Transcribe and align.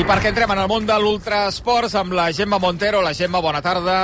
I 0.00 0.04
perquè 0.08 0.30
entrem 0.30 0.48
en 0.54 0.58
el 0.62 0.68
món 0.70 0.86
de 0.88 0.94
l'ultrasports 0.96 1.92
amb 1.98 2.14
la 2.16 2.30
Gemma 2.32 2.56
Montero. 2.56 3.02
La 3.04 3.10
Gemma, 3.12 3.42
bona 3.44 3.60
tarda. 3.60 3.96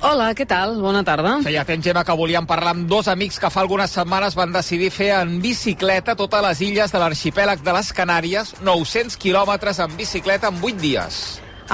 Hola, 0.00 0.30
què 0.32 0.46
tal? 0.48 0.78
Bona 0.80 1.02
tarda. 1.04 1.34
Feia 1.44 1.66
temps, 1.68 1.84
Gemma, 1.84 2.00
que 2.00 2.14
volíem 2.16 2.46
parlar 2.48 2.72
amb 2.72 2.86
dos 2.88 3.10
amics 3.12 3.36
que 3.42 3.50
fa 3.52 3.60
algunes 3.60 3.92
setmanes 3.92 4.38
van 4.38 4.54
decidir 4.54 4.88
fer 4.94 5.10
en 5.18 5.34
bicicleta 5.42 6.14
totes 6.16 6.40
les 6.46 6.62
illes 6.64 6.94
de 6.94 7.02
l'arxipèlag 7.02 7.60
de 7.60 7.74
les 7.76 7.92
Canàries, 7.92 8.54
900 8.64 9.18
quilòmetres 9.20 9.82
en 9.84 9.98
bicicleta 9.98 10.48
en 10.48 10.62
8 10.62 10.80
dies. 10.80 11.20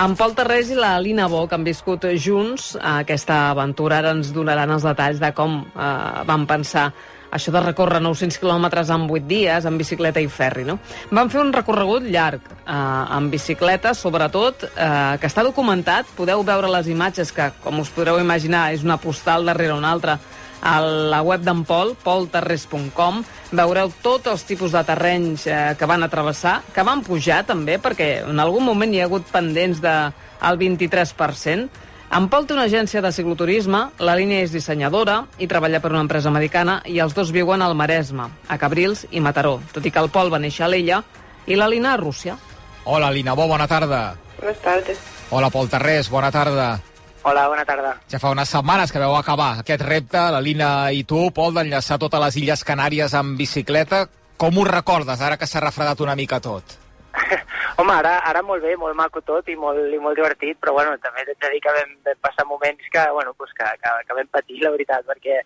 En 0.03 0.19
Pol 0.19 0.35
Terrés 0.35 0.75
i 0.75 0.81
la 0.81 0.97
Lina 0.99 1.31
Bo, 1.31 1.45
que 1.47 1.55
han 1.55 1.69
viscut 1.69 2.09
junts 2.19 2.73
aquesta 2.75 3.53
aventura, 3.53 4.03
ara 4.03 4.17
ens 4.19 4.35
donaran 4.35 4.75
els 4.75 4.89
detalls 4.89 5.23
de 5.23 5.31
com 5.31 5.61
eh, 5.63 5.95
van 6.27 6.51
pensar 6.51 6.89
això 7.31 7.53
de 7.55 7.63
recórrer 7.63 8.01
900 8.03 8.41
quilòmetres 8.43 8.91
en 8.91 9.07
8 9.09 9.29
dies, 9.31 9.67
en 9.67 9.79
bicicleta 9.79 10.21
i 10.23 10.29
ferri, 10.29 10.65
no? 10.67 10.79
Van 11.11 11.31
fer 11.31 11.41
un 11.43 11.53
recorregut 11.55 12.07
llarg 12.11 12.43
eh, 12.51 12.75
en 12.75 13.31
bicicleta, 13.31 13.95
sobretot, 13.95 14.67
eh, 14.71 15.17
que 15.21 15.31
està 15.31 15.45
documentat. 15.47 16.11
Podeu 16.19 16.45
veure 16.47 16.71
les 16.73 16.91
imatges 16.91 17.33
que, 17.33 17.51
com 17.65 17.81
us 17.81 17.93
podreu 17.95 18.21
imaginar, 18.21 18.71
és 18.75 18.85
una 18.87 18.99
postal 19.01 19.47
darrere 19.47 19.79
una 19.79 19.95
altra 19.95 20.19
a 20.61 20.81
la 20.81 21.23
web 21.25 21.43
d'en 21.45 21.63
Pol, 21.65 21.95
polterres.com. 22.05 23.23
Veureu 23.57 23.93
tots 24.05 24.29
els 24.31 24.45
tipus 24.47 24.75
de 24.77 24.83
terrenys 24.87 25.47
eh, 25.49 25.61
que 25.79 25.89
van 25.89 26.05
a 26.05 26.11
travessar, 26.13 26.61
que 26.75 26.85
van 26.87 27.05
pujar 27.07 27.43
també, 27.49 27.79
perquè 27.81 28.11
en 28.29 28.43
algun 28.43 28.67
moment 28.67 28.93
hi 28.93 29.01
ha 29.01 29.09
hagut 29.09 29.31
pendents 29.33 29.81
del 29.81 30.13
de, 30.13 30.67
23%. 30.67 31.87
En 32.11 32.25
Pol 32.27 32.43
té 32.43 32.57
una 32.57 32.65
agència 32.67 32.99
de 33.05 33.13
cicloturisme, 33.15 33.85
la 34.03 34.17
línia 34.19 34.41
és 34.43 34.51
dissenyadora 34.51 35.21
i 35.39 35.47
treballa 35.47 35.79
per 35.79 35.93
una 35.93 36.01
empresa 36.03 36.27
americana 36.27 36.81
i 36.91 36.99
els 36.99 37.15
dos 37.15 37.31
viuen 37.31 37.63
al 37.63 37.77
Maresme, 37.79 38.27
a 38.51 38.57
Cabrils 38.59 39.05
i 39.15 39.23
Mataró, 39.23 39.61
tot 39.71 39.87
i 39.87 39.93
que 39.95 40.03
el 40.03 40.11
Pol 40.11 40.33
va 40.33 40.41
néixer 40.43 40.65
a 40.67 40.71
l'Ella 40.73 41.05
i 41.47 41.55
la 41.55 41.69
Lina 41.71 41.93
a 41.93 42.01
Rússia. 42.01 42.35
Hola, 42.83 43.13
Lina 43.15 43.37
Bo, 43.39 43.47
bona 43.47 43.69
tarda. 43.71 44.17
Buenas 44.41 44.59
tardes. 44.59 44.99
Hola, 45.31 45.53
Pol 45.55 45.71
Terrés, 45.71 46.11
bona 46.11 46.33
tarda. 46.35 46.81
Hola, 47.23 47.47
bona 47.47 47.65
tarda. 47.69 47.95
Ja 48.11 48.19
fa 48.19 48.35
unes 48.35 48.51
setmanes 48.51 48.91
que 48.91 48.99
veu 48.99 49.15
acabar 49.15 49.53
aquest 49.61 49.87
repte, 49.87 50.27
la 50.35 50.43
Lina 50.43 50.91
i 50.91 51.05
tu, 51.07 51.29
Pol, 51.31 51.55
d'enllaçar 51.55 52.01
totes 52.03 52.27
les 52.27 52.43
Illes 52.43 52.67
Canàries 52.67 53.15
amb 53.15 53.39
bicicleta. 53.39 54.09
Com 54.35 54.59
ho 54.59 54.67
recordes, 54.67 55.23
ara 55.23 55.39
que 55.39 55.47
s'ha 55.47 55.63
refredat 55.63 56.03
una 56.03 56.19
mica 56.19 56.43
tot? 56.43 56.80
Home, 57.79 57.95
ara, 57.95 58.19
ara 58.31 58.43
molt 58.43 58.63
bé, 58.65 58.75
molt 58.81 58.97
maco 58.99 59.23
tot 59.27 59.49
i 59.49 59.57
molt, 59.57 59.81
i 59.93 60.01
molt 60.03 60.19
divertit, 60.19 60.59
però 60.61 60.75
bueno, 60.77 60.97
també 61.03 61.25
t'he 61.27 61.37
de 61.39 61.55
dir 61.55 61.63
que 61.65 61.77
vam, 61.77 61.97
vam 62.07 62.21
passar 62.27 62.47
moments 62.49 62.93
que, 62.93 63.07
bueno, 63.17 63.35
pues 63.39 63.55
que, 63.57 63.67
que, 63.83 63.97
que 64.07 64.19
vam 64.21 64.31
patir, 64.35 64.61
la 64.65 64.75
veritat, 64.75 65.07
perquè 65.09 65.41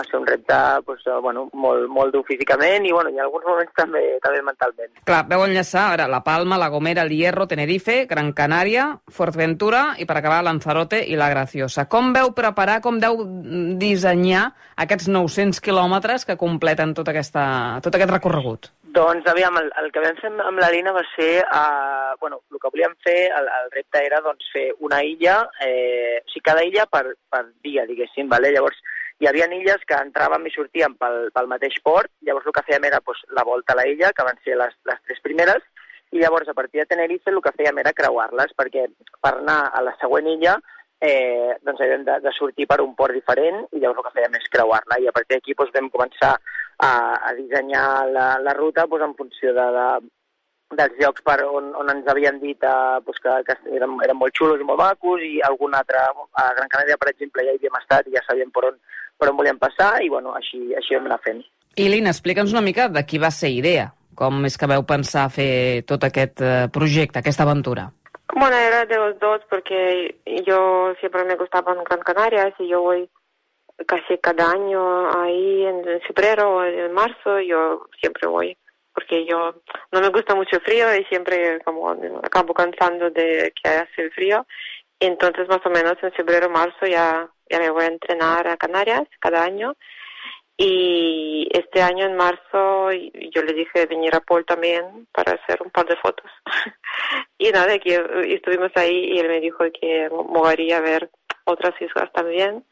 va 0.00 0.06
ser 0.08 0.18
un 0.18 0.26
repte 0.26 0.56
pues, 0.86 1.02
bueno, 1.22 1.48
molt, 1.52 1.86
molt 1.92 2.14
dur 2.14 2.22
físicament 2.26 2.86
i, 2.88 2.92
bueno, 2.94 3.12
i 3.12 3.18
en 3.18 3.24
alguns 3.26 3.44
moments 3.44 3.74
també, 3.76 4.02
també 4.24 4.40
mentalment. 4.46 4.92
Clar, 5.04 5.20
veu 5.28 5.44
enllaçar 5.44 5.86
ara 5.94 6.08
La 6.10 6.22
Palma, 6.24 6.58
La 6.60 6.70
Gomera, 6.72 7.04
El 7.04 7.12
Hierro, 7.12 7.46
Tenerife, 7.50 8.04
Gran 8.10 8.32
Canària, 8.36 8.86
Fuerteventura 9.12 9.82
i 10.00 10.08
per 10.08 10.16
acabar 10.18 10.42
Lanzarote 10.46 11.02
i 11.04 11.18
La 11.20 11.30
Graciosa. 11.32 11.86
Com 11.92 12.14
veu 12.16 12.32
preparar, 12.36 12.80
com 12.84 13.00
veu 13.02 13.24
dissenyar 13.80 14.50
aquests 14.80 15.10
900 15.12 15.60
quilòmetres 15.64 16.24
que 16.24 16.38
completen 16.40 16.96
tot, 16.96 17.12
aquesta, 17.12 17.44
tot 17.84 17.96
aquest 17.96 18.16
recorregut? 18.16 18.72
Doncs, 18.90 19.26
aviam, 19.30 19.54
el, 19.60 19.68
el 19.78 19.90
que 19.94 20.02
vam 20.02 20.16
fer 20.18 20.30
amb 20.42 20.58
la 20.58 20.68
Lina 20.72 20.90
va 20.90 21.02
ser, 21.12 21.44
uh, 21.44 22.16
bueno, 22.18 22.40
el 22.50 22.58
que 22.58 22.70
volíem 22.72 22.96
fer, 23.04 23.18
el, 23.38 23.46
el 23.58 23.68
repte 23.74 24.00
era 24.02 24.18
doncs, 24.24 24.48
fer 24.50 24.64
una 24.86 24.98
illa, 25.06 25.36
eh, 25.62 26.16
o 26.18 26.32
sigui, 26.32 26.42
cada 26.48 26.64
illa 26.66 26.86
per, 26.90 27.04
per 27.30 27.44
dia, 27.62 27.84
diguéssim, 27.86 28.26
vale? 28.32 28.50
llavors 28.50 28.80
hi 29.20 29.28
havia 29.28 29.46
illes 29.52 29.84
que 29.86 30.00
entràvem 30.00 30.48
i 30.48 30.54
sortíem 30.54 30.96
pel, 30.98 31.28
pel 31.36 31.50
mateix 31.52 31.76
port, 31.84 32.10
llavors 32.26 32.48
el 32.48 32.56
que 32.56 32.64
fèiem 32.66 32.88
era 32.88 33.02
doncs, 33.04 33.22
la 33.36 33.44
volta 33.46 33.76
a 33.76 33.78
la 33.78 33.86
illa, 33.86 34.10
que 34.16 34.26
van 34.26 34.42
ser 34.42 34.58
les, 34.58 34.74
les 34.90 35.00
tres 35.06 35.22
primeres, 35.22 35.62
i 36.10 36.18
llavors 36.18 36.48
a 36.50 36.56
partir 36.58 36.82
de 36.82 36.88
Tenerife 36.90 37.30
el 37.30 37.38
que 37.44 37.54
fèiem 37.60 37.78
era 37.84 37.94
creuar-les, 37.94 38.56
perquè 38.58 38.88
per 39.22 39.36
anar 39.36 39.60
a 39.70 39.84
la 39.86 39.94
següent 40.00 40.32
illa 40.34 40.56
eh, 41.00 41.56
doncs 41.62 41.80
havíem 41.80 42.04
de, 42.08 42.16
de 42.24 42.32
sortir 42.36 42.66
per 42.66 42.80
un 42.84 42.96
port 42.96 43.14
diferent 43.14 43.62
i 43.70 43.80
llavors 43.80 44.00
el 44.02 44.08
que 44.08 44.16
fèiem 44.18 44.40
és 44.40 44.50
creuar-la. 44.52 44.98
I 44.98 45.08
a 45.08 45.14
partir 45.16 45.36
d'aquí 45.36 45.54
doncs, 45.56 45.72
vam 45.76 45.92
començar 45.92 46.34
a, 46.80 46.92
a 47.28 47.34
dissenyar 47.36 48.08
la, 48.08 48.26
la 48.40 48.54
ruta 48.56 48.86
doncs, 48.86 49.04
en 49.04 49.14
funció 49.18 49.52
de, 49.56 49.66
de, 49.76 49.86
dels 50.78 50.96
llocs 51.02 51.24
per 51.26 51.38
on, 51.44 51.72
on 51.76 51.92
ens 51.92 52.08
havien 52.08 52.40
dit 52.42 52.64
eh, 52.64 52.96
doncs 53.04 53.22
que, 53.24 53.36
que 53.48 53.56
eren, 53.76 53.98
eren 54.06 54.18
molt 54.18 54.36
xulos 54.38 54.62
i 54.62 54.66
molt 54.66 54.80
macos 54.80 55.22
i 55.26 55.38
algun 55.46 55.76
altre, 55.76 56.00
a 56.00 56.48
Gran 56.56 56.72
Canària, 56.72 56.98
per 57.00 57.12
exemple, 57.12 57.44
ja 57.44 57.54
hi 57.54 57.60
havíem 57.60 57.78
estat 57.80 58.08
i 58.08 58.16
ja 58.16 58.24
sabíem 58.26 58.52
per 58.54 58.66
on, 58.72 58.80
per 59.20 59.30
on 59.30 59.38
volíem 59.40 59.60
passar 59.60 59.92
i 60.04 60.10
bueno, 60.12 60.34
així, 60.38 60.70
així 60.78 60.96
vam 60.96 61.10
anar 61.10 61.20
fent. 61.26 61.44
I 61.76 61.88
Lina, 61.92 62.14
explica'ns 62.14 62.52
una 62.56 62.64
mica 62.66 62.88
de 62.90 63.04
qui 63.06 63.20
va 63.22 63.30
ser 63.34 63.52
idea. 63.54 63.90
Com 64.20 64.42
és 64.44 64.56
que 64.58 64.68
veu 64.68 64.82
pensar 64.84 65.30
fer 65.32 65.82
tot 65.88 66.02
aquest 66.04 66.42
eh, 66.44 66.66
projecte, 66.72 67.20
aquesta 67.20 67.46
aventura? 67.46 67.86
Bueno, 68.34 68.56
era 68.56 68.84
de 68.86 68.96
los 68.96 69.18
dos 69.18 69.40
porque 69.48 70.20
yo 70.46 70.94
siempre 71.00 71.24
me 71.24 71.36
gustaba 71.36 71.72
en 71.72 71.84
Gran 71.84 72.00
Canarias 72.00 72.54
y 72.58 72.68
yo 72.68 72.82
voy 72.82 73.08
casi 73.86 74.18
cada 74.18 74.50
año 74.50 75.10
ahí 75.20 75.64
en, 75.64 76.00
febrero 76.02 76.56
o 76.56 76.64
en 76.64 76.92
marzo, 76.92 77.40
yo 77.40 77.86
siempre 78.00 78.28
voy 78.28 78.56
porque 78.92 79.24
yo 79.24 79.54
no 79.92 80.00
me 80.00 80.08
gusta 80.08 80.34
mucho 80.34 80.56
el 80.56 80.62
frío 80.62 80.94
y 80.94 81.04
siempre 81.04 81.60
como 81.64 81.90
acabo 82.22 82.52
cansando 82.52 83.10
de 83.10 83.52
que 83.62 83.68
hace 83.68 84.02
el 84.02 84.12
frío. 84.12 84.46
Entonces 84.98 85.48
más 85.48 85.64
o 85.64 85.70
menos 85.70 85.94
en 86.02 86.12
febrero 86.12 86.50
marzo 86.50 86.86
ya, 86.86 87.28
ya 87.48 87.58
me 87.58 87.70
voy 87.70 87.84
a 87.84 87.88
entrenar 87.88 88.46
a 88.48 88.56
Canarias 88.56 89.04
cada 89.18 89.42
año. 89.44 89.74
Y 90.56 91.48
este 91.52 91.80
año 91.80 92.04
en 92.04 92.16
marzo 92.16 92.90
yo 92.92 93.42
le 93.42 93.54
dije 93.54 93.86
venir 93.86 94.14
a 94.14 94.20
Paul 94.20 94.44
también 94.44 95.06
para 95.10 95.32
hacer 95.32 95.62
un 95.62 95.70
par 95.70 95.86
de 95.86 95.96
fotos. 95.96 96.30
y 97.38 97.50
nada, 97.50 97.78
que 97.78 98.04
estuvimos 98.28 98.70
ahí 98.74 99.14
y 99.14 99.18
él 99.18 99.28
me 99.28 99.40
dijo 99.40 99.64
que 99.80 100.10
movería 100.10 100.76
a 100.76 100.82
ver 100.82 101.10
otras 101.44 101.72
islas 101.80 102.12
también. 102.12 102.62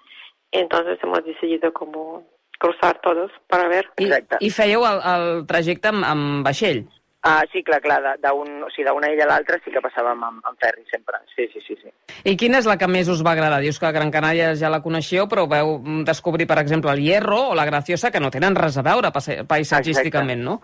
Entonces 0.53 0.99
hemos 1.03 1.25
decidido 1.25 1.73
como 1.73 2.27
cruzar 2.59 3.01
todos 3.01 3.31
para 3.47 3.69
ver. 3.69 3.87
I, 3.99 4.11
i 4.49 4.51
fèieu 4.51 4.85
el, 4.87 5.03
el 5.15 5.27
trajecte 5.47 5.93
amb, 5.93 6.07
amb 6.07 6.47
vaixell? 6.47 6.87
Ah, 7.27 7.43
sí, 7.53 7.65
clar, 7.67 7.81
clar, 7.83 7.99
d'una 8.23 8.67
o 8.67 8.71
sigui, 8.71 8.93
illa 9.11 9.25
a 9.27 9.29
l'altra 9.33 9.59
sí 9.65 9.73
que 9.75 9.83
passàvem 9.83 10.21
amb, 10.23 10.45
amb 10.47 10.59
ferri 10.63 10.85
sempre, 10.91 11.19
sí, 11.35 11.49
sí, 11.53 11.61
sí, 11.67 11.75
sí. 11.81 11.91
I 12.31 12.37
quina 12.39 12.61
és 12.63 12.69
la 12.71 12.77
que 12.79 12.87
més 12.87 13.11
us 13.11 13.25
va 13.27 13.33
agradar? 13.35 13.59
Dius 13.61 13.81
que 13.83 13.91
Gran 13.93 14.13
Canària 14.15 14.53
ja 14.55 14.71
la 14.71 14.81
coneixeu, 14.85 15.27
però 15.27 15.49
veu 15.51 15.75
descobrir, 16.07 16.47
per 16.47 16.61
exemple, 16.63 16.95
el 16.95 17.03
Hierro 17.03 17.41
o 17.51 17.57
la 17.59 17.67
Graciosa, 17.67 18.13
que 18.15 18.23
no 18.23 18.31
tenen 18.31 18.57
res 18.57 18.79
a 18.79 18.87
veure 18.87 19.11
paisatgísticament, 19.11 20.47
no? 20.47 20.61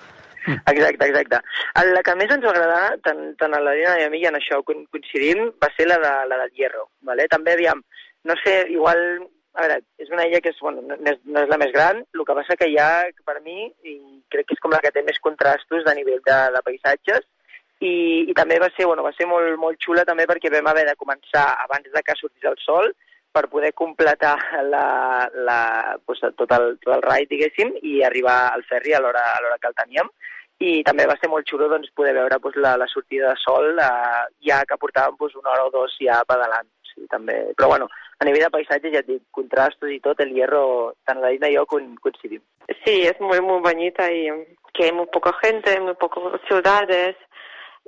Exacte, 0.47 1.09
exacte. 1.09 1.41
La 1.91 2.03
que 2.07 2.15
més 2.21 2.31
ens 2.31 2.47
va 2.47 2.55
agradar, 2.55 2.97
tant, 3.03 3.23
tant 3.41 3.59
a 3.59 3.61
la 3.65 3.75
Dina 3.75 3.99
i 3.99 4.07
a 4.07 4.11
mi, 4.13 4.23
i 4.23 4.31
en 4.31 4.39
això 4.39 4.63
coincidim, 4.63 5.49
va 5.61 5.73
ser 5.75 5.89
la, 5.91 5.99
de, 6.03 6.15
la 6.31 6.39
del 6.45 6.55
Hierro. 6.55 6.89
Vale? 7.03 7.27
També, 7.33 7.59
aviam, 7.59 7.83
no 8.31 8.37
sé, 8.45 8.61
igual 8.71 9.01
a 9.55 9.63
veure, 9.63 9.79
és 10.03 10.11
una 10.11 10.27
illa 10.27 10.41
que 10.43 10.51
és, 10.51 10.59
bueno, 10.61 10.83
no, 10.83 10.97
és, 10.99 11.21
no 11.31 11.45
és 11.45 11.51
la 11.51 11.59
més 11.61 11.71
gran, 11.75 12.03
el 12.03 12.27
que 12.27 12.37
passa 12.41 12.57
que 12.59 12.67
hi 12.71 12.77
ha, 12.83 13.07
per 13.27 13.39
mi, 13.45 13.69
i 13.87 13.95
crec 14.33 14.49
que 14.49 14.57
és 14.59 14.63
com 14.63 14.75
la 14.75 14.83
que 14.83 14.91
té 14.95 15.05
més 15.07 15.21
contrastos 15.23 15.87
de 15.87 15.95
nivell 15.95 16.23
de, 16.27 16.39
de 16.57 16.63
paisatges, 16.67 17.27
i, 17.85 17.95
i 18.31 18.35
també 18.35 18.59
va 18.63 18.71
ser, 18.75 18.87
bueno, 18.89 19.05
va 19.07 19.13
ser 19.15 19.27
molt, 19.31 19.57
molt 19.61 19.79
xula 19.83 20.05
també 20.09 20.27
perquè 20.31 20.51
vam 20.53 20.71
haver 20.71 20.87
de 20.89 20.97
començar 20.99 21.47
abans 21.65 21.91
de 21.93 22.03
que 22.07 22.17
sortís 22.19 22.47
el 22.51 22.59
sol 22.63 22.91
per 23.35 23.49
poder 23.51 23.73
completar 23.75 24.37
la, 24.71 24.87
la, 25.35 25.61
pues, 26.07 26.23
tot, 26.39 26.51
el, 26.55 26.77
tot 26.83 26.93
el 26.95 27.03
raid, 27.03 27.31
diguéssim, 27.31 27.75
i 27.83 27.99
arribar 28.07 28.37
al 28.53 28.63
ferri 28.69 28.95
a 28.95 29.03
l'hora 29.03 29.25
que 29.59 29.71
el 29.71 29.77
teníem. 29.81 30.11
I 30.63 30.85
també 30.87 31.07
va 31.11 31.17
ser 31.19 31.29
molt 31.33 31.49
xulo 31.51 31.67
doncs, 31.69 31.91
poder 31.99 32.13
veure 32.15 32.39
pues, 32.41 32.55
la, 32.63 32.77
la 32.79 32.87
sortida 32.87 33.33
de 33.33 33.43
sol 33.43 33.75
eh, 33.83 34.21
ja 34.47 34.61
que 34.71 34.79
portàvem 34.79 35.19
pues, 35.19 35.35
una 35.35 35.51
hora 35.51 35.67
o 35.67 35.73
dos 35.75 35.97
ja 35.99 36.21
pedalant. 36.31 36.71
Sí, 36.93 37.09
també. 37.11 37.41
Però 37.59 37.73
bueno, 37.73 37.89
a 38.19 38.25
nivell 38.25 38.47
de 38.47 38.51
paisatge, 38.51 38.93
ja 38.93 39.03
et 39.03 39.09
dic, 39.09 39.23
contrastos 39.35 39.91
i 39.91 40.01
tot, 40.05 40.21
el 40.21 40.35
hierro, 40.35 40.95
tant 41.07 41.21
la 41.23 41.33
Dina 41.35 41.51
i 41.51 41.57
jo 41.57 41.67
coincidim. 41.67 42.43
Sí, 42.85 43.03
es 43.03 43.21
muy, 43.21 43.41
muy 43.41 43.61
bonita 43.61 44.11
y 44.13 44.29
que 44.73 44.85
hay 44.85 44.93
muy 44.93 45.07
poca 45.07 45.33
gente, 45.43 45.79
muy 45.81 45.95
pocas 45.95 46.41
ciudades 46.49 47.17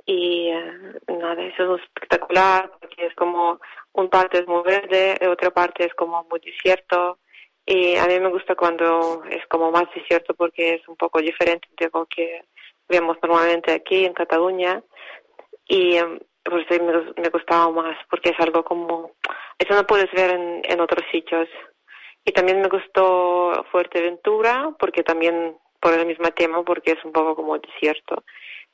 y 0.05 0.49
eh, 0.49 0.93
nada, 1.07 1.43
eso 1.43 1.75
es 1.75 1.83
espectacular 1.83 2.71
porque 2.79 3.07
es 3.07 3.15
como 3.15 3.59
un 3.93 4.09
parte 4.09 4.39
es 4.39 4.47
muy 4.47 4.63
verde, 4.63 5.17
otra 5.27 5.51
parte 5.51 5.85
es 5.85 5.93
como 5.95 6.23
muy 6.29 6.39
desierto 6.39 7.19
y 7.65 7.97
a 7.97 8.05
mí 8.05 8.19
me 8.19 8.29
gusta 8.29 8.55
cuando 8.55 9.23
es 9.29 9.45
como 9.47 9.71
más 9.71 9.83
desierto 9.93 10.33
porque 10.33 10.75
es 10.75 10.87
un 10.87 10.95
poco 10.95 11.19
diferente 11.19 11.67
de 11.77 11.89
lo 11.93 12.05
que 12.05 12.45
vemos 12.87 13.17
normalmente 13.21 13.73
aquí 13.73 14.05
en 14.05 14.13
Cataluña 14.13 14.81
y 15.67 15.97
pues 16.49 16.65
me, 16.69 17.21
me 17.21 17.29
gustaba 17.29 17.69
más 17.71 17.97
porque 18.09 18.29
es 18.29 18.39
algo 18.39 18.63
como 18.63 19.11
eso 19.57 19.73
no 19.73 19.85
puedes 19.85 20.11
ver 20.11 20.31
en, 20.31 20.61
en 20.63 20.79
otros 20.79 21.05
sitios 21.11 21.47
y 22.25 22.31
también 22.31 22.61
me 22.61 22.69
gustó 22.69 23.65
Fuerteventura 23.71 24.71
porque 24.79 25.03
también 25.03 25.57
por 25.79 25.93
el 25.93 26.05
mismo 26.05 26.29
tema 26.31 26.63
porque 26.63 26.91
es 26.91 27.05
un 27.05 27.11
poco 27.11 27.35
como 27.35 27.57
desierto 27.57 28.23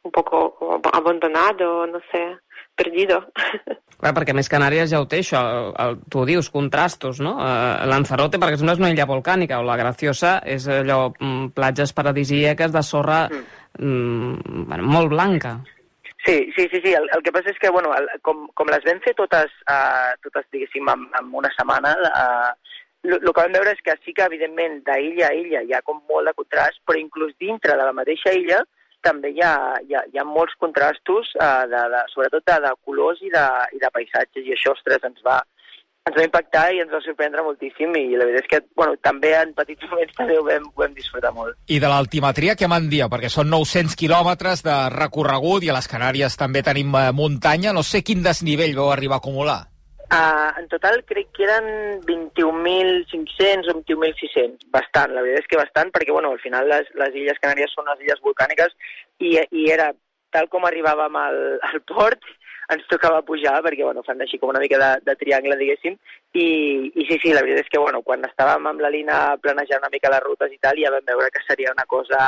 un 0.04 0.12
poco 0.12 0.56
como 0.56 0.82
abandonado 0.92 1.88
no 1.88 2.00
sé 2.12 2.38
perdido 2.76 3.28
Clar, 4.04 4.12
perquè 4.18 4.34
més 4.36 4.50
Canàries 4.52 4.90
ja 4.92 5.00
ho 5.00 5.06
té, 5.08 5.22
això, 5.24 5.40
el, 5.40 5.70
el, 5.80 5.94
tu 6.12 6.20
ho 6.20 6.26
dius, 6.28 6.50
contrastos, 6.52 7.22
no? 7.24 7.38
Uh, 7.40 7.86
Lanzarote, 7.88 8.36
per 8.42 8.50
exemple, 8.52 8.74
és 8.76 8.82
una 8.82 8.90
illa 8.92 9.06
volcànica, 9.08 9.62
o 9.62 9.64
la 9.64 9.78
Graciosa 9.80 10.34
és 10.44 10.66
allò, 10.68 11.14
mm, 11.14 11.54
platges 11.56 11.94
paradisíaques 11.96 12.74
de 12.74 12.82
sorra 12.84 13.22
mm. 13.30 13.46
mm, 13.80 14.66
bueno, 14.68 14.90
molt 14.98 15.14
blanca. 15.14 15.54
Sí, 16.26 16.52
sí, 16.56 16.68
sí, 16.72 16.80
sí. 16.84 16.94
El, 16.94 17.10
el 17.12 17.24
que 17.24 17.34
passa 17.36 17.52
és 17.52 17.58
que, 17.60 17.70
bueno, 17.70 17.92
el, 17.98 18.08
com, 18.24 18.46
com 18.56 18.70
les 18.72 18.86
vam 18.88 19.02
fer 19.04 19.12
totes, 19.18 19.52
uh, 19.68 20.14
totes 20.24 20.46
diguéssim, 20.56 20.88
en, 20.94 21.04
en 21.20 21.34
una 21.36 21.52
setmana, 21.56 21.92
uh, 22.10 22.78
que 23.04 23.34
vam 23.36 23.58
veure 23.58 23.74
és 23.76 23.82
que 23.84 23.98
sí 24.06 24.14
que, 24.16 24.24
evidentment, 24.30 24.80
d'illa 24.88 25.28
a 25.28 25.36
illa 25.36 25.64
hi 25.68 25.76
ha 25.76 25.82
com 25.84 26.00
molt 26.08 26.32
de 26.32 26.36
contrast, 26.38 26.80
però 26.88 27.02
inclús 27.02 27.36
dintre 27.44 27.76
de 27.76 27.90
la 27.90 27.96
mateixa 27.98 28.32
illa 28.40 28.62
també 29.04 29.34
hi 29.34 29.42
ha, 29.44 29.56
hi 29.84 29.98
ha, 30.00 30.06
hi 30.08 30.22
ha 30.22 30.24
molts 30.24 30.56
contrastos, 30.64 31.34
uh, 31.44 31.66
de, 31.68 31.82
de, 31.92 32.06
sobretot 32.14 32.48
de, 32.48 32.56
de 32.70 32.72
colors 32.88 33.20
i 33.20 33.34
de, 33.34 33.48
i 33.76 33.84
de 33.84 33.92
paisatges, 33.92 34.48
i 34.48 34.56
això, 34.56 34.78
ostres, 34.78 35.04
ens 35.04 35.20
va, 35.28 35.42
ens 36.04 36.18
va 36.18 36.26
impactar 36.28 36.64
i 36.76 36.82
ens 36.84 36.92
va 36.92 37.00
sorprendre 37.04 37.44
moltíssim 37.46 37.94
i 37.96 38.18
la 38.20 38.28
veritat 38.28 38.44
és 38.44 38.50
que 38.52 38.60
bueno, 38.76 38.98
també 39.08 39.32
en 39.40 39.54
petits 39.56 39.88
moments 39.88 40.16
també 40.18 40.36
ho 40.38 40.44
vam, 40.44 40.66
ho 40.68 40.82
vam 40.84 40.96
disfrutar 40.98 41.32
molt. 41.36 41.56
I 41.72 41.80
de 41.80 41.92
l'altimetria 41.92 42.58
què 42.60 42.68
me'n 42.68 42.90
dia? 42.92 43.08
Perquè 43.12 43.32
són 43.32 43.48
900 43.54 43.96
quilòmetres 44.00 44.66
de 44.68 44.76
recorregut 44.92 45.64
i 45.64 45.72
a 45.72 45.78
les 45.78 45.88
Canàries 45.88 46.36
també 46.40 46.64
tenim 46.66 46.92
eh, 47.00 47.12
muntanya. 47.16 47.72
No 47.72 47.86
sé 47.88 48.04
quin 48.04 48.24
desnivell 48.26 48.76
vau 48.76 48.92
arribar 48.92 49.22
a 49.22 49.24
acumular. 49.24 49.62
Uh, 50.14 50.52
en 50.60 50.68
total 50.70 51.00
crec 51.10 51.32
que 51.34 51.48
eren 51.48 52.04
21.500 52.06 53.72
o 53.72 53.80
21.600. 53.80 54.68
Bastant, 54.76 55.16
la 55.16 55.24
veritat 55.24 55.48
és 55.48 55.50
que 55.50 55.62
bastant, 55.62 55.90
perquè 55.96 56.12
bueno, 56.12 56.36
al 56.36 56.44
final 56.44 56.68
les, 56.70 56.92
les 57.00 57.16
Illes 57.24 57.40
Canàries 57.42 57.72
són 57.74 57.88
les 57.90 58.04
illes 58.04 58.22
volcàniques 58.28 58.76
i, 59.24 59.40
i 59.40 59.70
era 59.72 59.94
tal 60.36 60.52
com 60.52 60.68
arribàvem 60.68 61.16
al, 61.18 61.40
al 61.64 61.82
port, 61.90 62.28
ens 62.72 62.88
tocava 62.88 63.24
pujar 63.28 63.58
perquè 63.66 63.84
bueno, 63.84 64.04
fan 64.08 64.22
així 64.24 64.40
com 64.40 64.54
una 64.54 64.62
mica 64.64 64.80
de, 64.80 64.90
de 65.04 65.16
triangle, 65.20 65.58
diguéssim, 65.60 65.98
i, 66.34 66.48
i 66.94 67.06
sí, 67.10 67.20
sí, 67.20 67.34
la 67.36 67.44
veritat 67.44 67.66
és 67.66 67.74
que 67.74 67.82
bueno, 67.82 68.02
quan 68.08 68.24
estàvem 68.28 68.72
amb 68.72 68.84
la 68.84 68.92
Lina 68.94 69.20
planejant 69.44 69.84
una 69.84 69.92
mica 69.94 70.12
les 70.14 70.24
rutes 70.24 70.54
i 70.56 70.60
tal, 70.64 70.80
ja 70.80 70.94
vam 70.94 71.06
veure 71.12 71.32
que 71.34 71.44
seria 71.48 71.76
una 71.76 71.86
cosa 71.90 72.24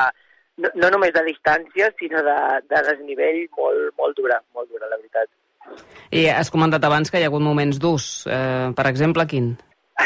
no, 0.58 0.72
no 0.76 0.92
només 0.94 1.14
de 1.16 1.24
distància, 1.28 1.90
sinó 2.00 2.22
de, 2.26 2.38
de 2.70 2.84
desnivell 2.90 3.42
molt, 3.58 3.90
molt 4.00 4.20
dura, 4.20 4.40
molt 4.56 4.72
dura, 4.72 4.90
la 4.92 5.00
veritat. 5.00 5.32
I 6.16 6.28
has 6.30 6.52
comentat 6.54 6.84
abans 6.86 7.12
que 7.12 7.20
hi 7.20 7.26
ha 7.26 7.32
hagut 7.32 7.44
moments 7.44 7.80
durs. 7.82 8.08
Eh, 8.30 8.72
per 8.78 8.86
exemple, 8.92 9.26
quin? 9.28 9.54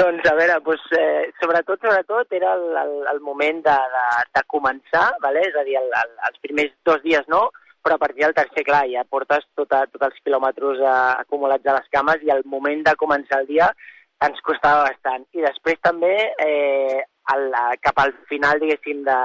doncs, 0.00 0.26
a 0.26 0.34
veure, 0.38 0.58
doncs, 0.66 0.86
eh, 0.98 1.30
sobretot, 1.42 1.82
sobretot, 1.84 2.32
era 2.40 2.54
el, 2.56 2.66
el, 2.82 2.94
el 3.14 3.20
moment 3.26 3.60
de, 3.66 3.76
de, 3.96 4.06
de 4.38 4.44
començar, 4.54 5.08
vale? 5.22 5.44
és 5.48 5.58
a 5.58 5.66
dir, 5.66 5.76
el, 5.80 5.90
el, 6.02 6.14
els 6.30 6.40
primers 6.46 6.72
dos 6.88 7.02
dies 7.04 7.28
no, 7.32 7.48
però 7.82 7.96
a 7.96 8.02
partir 8.02 8.24
del 8.24 8.36
tercer, 8.36 8.64
clar, 8.66 8.84
ja 8.92 9.04
portes 9.08 9.46
tot, 9.56 9.70
tots 9.70 10.06
els 10.08 10.18
quilòmetres 10.24 10.82
eh, 10.82 10.96
acumulats 11.24 11.66
a 11.66 11.76
les 11.78 11.88
cames 11.94 12.24
i 12.26 12.32
el 12.34 12.42
moment 12.44 12.84
de 12.86 12.96
començar 13.00 13.40
el 13.40 13.48
dia 13.50 13.70
ens 14.26 14.40
costava 14.44 14.84
bastant. 14.88 15.24
I 15.32 15.44
després 15.46 15.80
també, 15.82 16.14
eh, 16.44 17.00
el, 17.34 17.46
cap 17.80 18.02
al 18.02 18.12
final, 18.28 18.60
diguéssim, 18.60 19.00
de, 19.06 19.20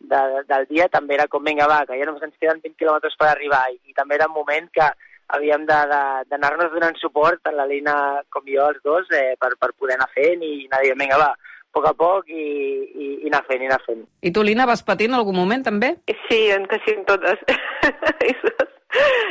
de, 0.00 0.22
del 0.48 0.66
dia 0.70 0.88
també 0.90 1.14
era 1.18 1.28
com, 1.30 1.44
vinga, 1.46 1.68
va, 1.70 1.84
que 1.86 1.98
ja 2.00 2.08
només 2.08 2.24
ens 2.26 2.36
queden 2.40 2.62
20 2.64 2.78
quilòmetres 2.80 3.14
per 3.20 3.30
arribar, 3.30 3.62
i, 3.70 3.78
i 3.90 3.96
també 3.96 4.18
era 4.18 4.28
un 4.30 4.36
moment 4.38 4.66
que 4.74 4.88
havíem 5.30 5.66
d'anar-nos 5.68 6.72
donant 6.72 6.96
suport, 6.98 7.38
tant 7.44 7.54
la 7.54 7.68
Lina 7.70 7.94
com 8.34 8.42
jo, 8.48 8.66
els 8.66 8.82
dos, 8.82 9.06
eh, 9.14 9.36
per, 9.38 9.52
per 9.60 9.70
poder 9.78 9.98
anar 9.98 10.10
fent 10.16 10.42
i 10.42 10.66
anar 10.66 10.82
dient, 10.82 10.98
vinga, 10.98 11.20
va, 11.20 11.30
a 11.36 11.49
poc 11.74 11.86
a 11.86 11.94
poc 11.94 12.28
i, 12.28 12.34
i, 12.36 13.08
i 13.24 13.30
anar 13.30 13.44
fent, 13.48 13.62
i 13.62 13.68
anar 13.70 13.80
fent. 13.86 14.04
I 14.26 14.32
tu, 14.34 14.42
Lina, 14.46 14.66
vas 14.66 14.82
patir 14.86 15.08
en 15.10 15.18
algun 15.18 15.38
moment 15.38 15.64
també? 15.66 15.94
Sí, 16.28 16.40
en 16.54 16.66
casi 16.70 16.96
en 16.96 17.04
todas. 17.08 17.38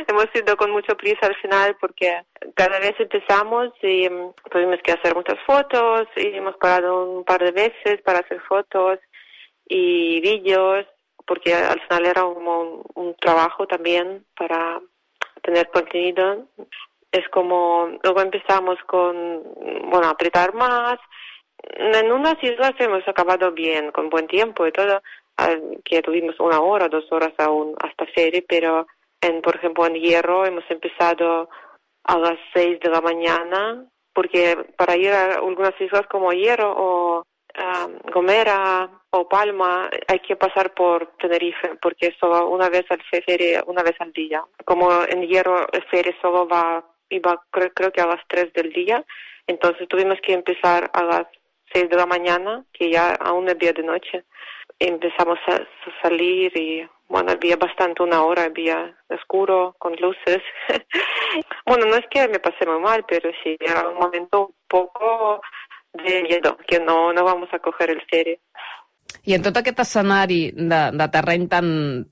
Hemos 0.08 0.26
ido 0.34 0.56
con 0.56 0.70
mucha 0.70 0.94
prisa 0.94 1.26
al 1.26 1.36
final 1.36 1.76
porque 1.80 2.22
cada 2.54 2.78
vez 2.80 2.94
empezamos 2.98 3.68
y 3.82 4.08
um, 4.08 4.32
tuvimos 4.50 4.80
que 4.82 4.92
hacer 4.92 5.14
muchas 5.14 5.38
fotos 5.46 6.08
y 6.16 6.28
hemos 6.28 6.56
parado 6.56 7.04
un 7.10 7.24
par 7.24 7.44
de 7.44 7.52
veces 7.52 8.00
para 8.02 8.20
hacer 8.20 8.40
fotos 8.48 8.98
y 9.68 10.20
vídeos 10.20 10.86
porque 11.26 11.54
al 11.54 11.80
final 11.82 12.06
era 12.06 12.22
como 12.22 12.60
un, 12.60 12.82
un 12.94 13.14
trabajo 13.16 13.66
también 13.66 14.24
para 14.36 14.80
tener 15.42 15.68
contenido. 15.68 16.46
Es 17.12 17.28
como, 17.28 17.98
luego 18.02 18.20
empezamos 18.20 18.78
con, 18.86 19.42
bueno, 19.90 20.08
apretar 20.08 20.54
más, 20.54 20.98
en 21.62 22.12
unas 22.12 22.42
islas 22.42 22.72
hemos 22.78 23.06
acabado 23.06 23.52
bien, 23.52 23.90
con 23.92 24.10
buen 24.10 24.26
tiempo 24.26 24.66
y 24.66 24.72
todo, 24.72 25.02
que 25.84 26.02
tuvimos 26.02 26.38
una 26.40 26.60
hora, 26.60 26.88
dos 26.88 27.10
horas 27.10 27.32
aún 27.38 27.74
hasta 27.80 28.06
feria, 28.06 28.42
pero 28.48 28.86
en, 29.20 29.42
por 29.42 29.56
ejemplo, 29.56 29.86
en 29.86 29.94
Hierro 29.94 30.46
hemos 30.46 30.64
empezado 30.70 31.48
a 32.04 32.18
las 32.18 32.38
seis 32.54 32.78
de 32.80 32.90
la 32.90 33.00
mañana, 33.00 33.84
porque 34.14 34.56
para 34.76 34.96
ir 34.96 35.12
a 35.12 35.34
algunas 35.36 35.78
islas 35.80 36.06
como 36.08 36.32
Hierro 36.32 36.72
o 36.76 37.18
um, 37.18 38.12
Gomera 38.12 38.90
o 39.10 39.28
Palma 39.28 39.90
hay 40.08 40.20
que 40.20 40.36
pasar 40.36 40.72
por 40.74 41.12
Tenerife, 41.18 41.76
porque 41.80 42.14
solo 42.18 42.48
una 42.48 42.68
vez 42.68 42.84
al 42.90 43.02
feria, 43.02 43.62
una 43.66 43.82
vez 43.82 43.96
al 44.00 44.12
día. 44.12 44.42
Como 44.64 44.90
en 45.08 45.22
Hierro 45.26 45.66
el 45.72 45.84
feria 45.84 46.14
solo 46.20 46.48
va, 46.48 46.84
iba 47.08 47.42
creo, 47.50 47.70
creo 47.72 47.92
que 47.92 48.00
a 48.00 48.06
las 48.06 48.20
tres 48.28 48.52
del 48.52 48.72
día, 48.72 49.04
entonces 49.46 49.88
tuvimos 49.88 50.18
que 50.22 50.32
empezar 50.32 50.90
a 50.92 51.02
las 51.02 51.26
6 51.72 51.88
de 51.88 51.96
la 51.96 52.06
mañana, 52.06 52.64
que 52.72 52.90
ya 52.90 53.14
aún 53.14 53.48
había 53.48 53.72
de 53.72 53.82
noche. 53.82 54.24
Empezamos 54.78 55.38
a, 55.46 55.54
a 55.54 56.02
salir 56.02 56.56
y, 56.56 56.88
bueno, 57.08 57.32
había 57.32 57.56
bastante 57.56 58.02
una 58.02 58.22
hora, 58.22 58.44
había 58.44 58.96
oscuro, 59.08 59.74
con 59.78 59.94
luces. 59.96 60.42
bueno, 61.66 61.86
no 61.86 61.96
es 61.96 62.06
que 62.10 62.26
me 62.28 62.38
pasé 62.38 62.66
muy 62.66 62.80
mal, 62.80 63.04
pero 63.06 63.30
sí, 63.42 63.56
era 63.60 63.88
un 63.88 63.98
momento 63.98 64.46
un 64.46 64.54
poco 64.68 65.40
de 65.92 66.22
miedo, 66.22 66.56
que 66.66 66.80
no, 66.80 67.12
no 67.12 67.24
vamos 67.24 67.48
a 67.52 67.58
coger 67.58 67.90
el 67.90 68.02
serie. 68.10 68.40
I 69.26 69.34
en 69.36 69.42
tot 69.44 69.56
aquest 69.60 69.82
escenari 69.82 70.40
de, 70.56 70.80
de 70.96 71.06
terreny 71.12 71.46
tan, 71.50 71.66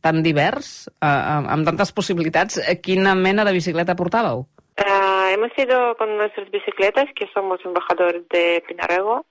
tan 0.05 0.21
divers, 0.23 0.89
eh, 1.01 1.09
amb 1.09 1.65
tantes 1.65 1.93
possibilitats, 1.97 2.59
eh, 2.61 2.79
quina 2.85 3.15
mena 3.17 3.47
de 3.49 3.55
bicicleta 3.57 3.97
portàveu? 3.97 4.45
Uh, 4.79 5.27
hemos 5.33 5.51
ido 5.59 5.97
con 5.97 6.17
nuestras 6.19 6.51
bicicletas, 6.51 7.07
que 7.17 7.27
somos 7.35 7.65
embajadores 7.65 8.29
de 8.29 8.63
Pinarego, 8.69 9.25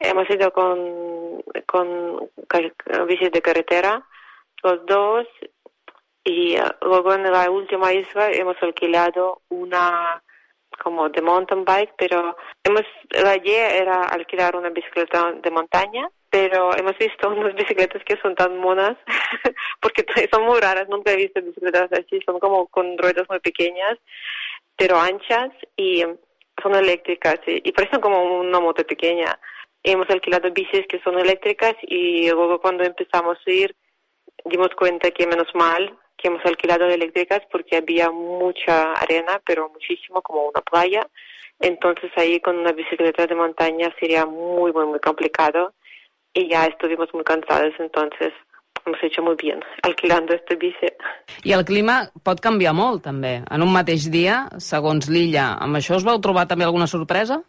Hemos 0.00 0.28
ido 0.30 0.50
con, 0.52 1.42
con 1.66 2.30
bicis 3.06 3.30
de 3.30 3.42
carretera, 3.42 4.04
los 4.62 4.84
dos, 4.86 5.26
y 6.24 6.54
eh, 6.54 6.62
luego 6.82 7.14
en 7.14 7.30
la 7.30 7.50
última 7.50 7.92
isla 7.92 8.30
hemos 8.30 8.56
alquilado 8.62 9.42
una 9.48 10.22
como 10.82 11.08
de 11.10 11.20
mountain 11.20 11.64
bike, 11.64 11.92
pero 11.98 12.36
hemos, 12.64 12.82
la 13.10 13.36
idea 13.36 13.76
era 13.76 14.04
alquilar 14.04 14.56
una 14.56 14.70
bicicleta 14.70 15.32
de 15.32 15.50
montaña, 15.50 16.08
pero 16.30 16.74
hemos 16.76 16.96
visto 16.96 17.28
unas 17.28 17.54
bicicletas 17.54 18.02
que 18.04 18.16
son 18.22 18.34
tan 18.34 18.56
monas, 18.58 18.96
porque 19.80 20.04
son 20.32 20.44
muy 20.44 20.60
raras, 20.60 20.88
nunca 20.88 21.12
he 21.12 21.16
visto 21.16 21.42
bicicletas 21.42 21.92
así, 21.92 22.20
son 22.24 22.38
como 22.38 22.66
con 22.68 22.96
ruedas 22.96 23.28
muy 23.28 23.40
pequeñas, 23.40 23.98
pero 24.76 24.98
anchas 24.98 25.50
y 25.76 26.02
son 26.62 26.74
eléctricas 26.74 27.40
y 27.46 27.72
parecen 27.72 28.00
como 28.00 28.40
una 28.40 28.60
moto 28.60 28.84
pequeña 28.84 29.38
hemos 29.82 30.08
alquilado 30.10 30.50
bicis 30.52 30.86
que 30.88 31.00
son 31.00 31.18
eléctricas 31.18 31.74
y 31.82 32.30
luego 32.30 32.60
cuando 32.60 32.84
empezamos 32.84 33.38
a 33.46 33.50
ir 33.50 33.74
dimos 34.44 34.70
cuenta 34.76 35.10
que 35.10 35.26
menos 35.26 35.48
mal 35.54 35.96
que 36.16 36.28
hemos 36.28 36.44
alquilado 36.44 36.86
eléctricas 36.86 37.40
porque 37.50 37.76
había 37.76 38.10
mucha 38.10 38.92
arena, 38.92 39.40
pero 39.44 39.70
muchísimo, 39.70 40.20
como 40.20 40.48
una 40.48 40.60
playa. 40.60 41.08
Entonces 41.58 42.10
ahí 42.16 42.40
con 42.40 42.58
una 42.58 42.72
bicicleta 42.72 43.26
de 43.26 43.34
montaña 43.34 43.94
sería 43.98 44.26
muy, 44.26 44.72
muy, 44.72 44.86
muy 44.86 45.00
complicado 45.00 45.72
y 46.34 46.48
ya 46.48 46.66
estuvimos 46.66 47.08
muy 47.12 47.24
cansados, 47.24 47.72
entonces 47.78 48.32
hemos 48.86 49.02
hecho 49.02 49.22
muy 49.22 49.34
bien 49.36 49.60
alquilando 49.82 50.34
este 50.34 50.56
bici. 50.56 50.88
I 51.44 51.52
el 51.52 51.64
clima 51.64 52.10
pot 52.24 52.40
canviar 52.40 52.72
molt, 52.74 53.02
també. 53.04 53.40
En 53.50 53.62
un 53.64 53.72
mateix 53.72 54.08
dia, 54.12 54.46
segons 54.58 55.08
l'illa. 55.08 55.54
Amb 55.60 55.76
això 55.80 55.96
us 55.96 56.06
vau 56.06 56.20
trobar 56.20 56.46
també 56.48 56.64
alguna 56.64 56.88
sorpresa? 56.88 57.42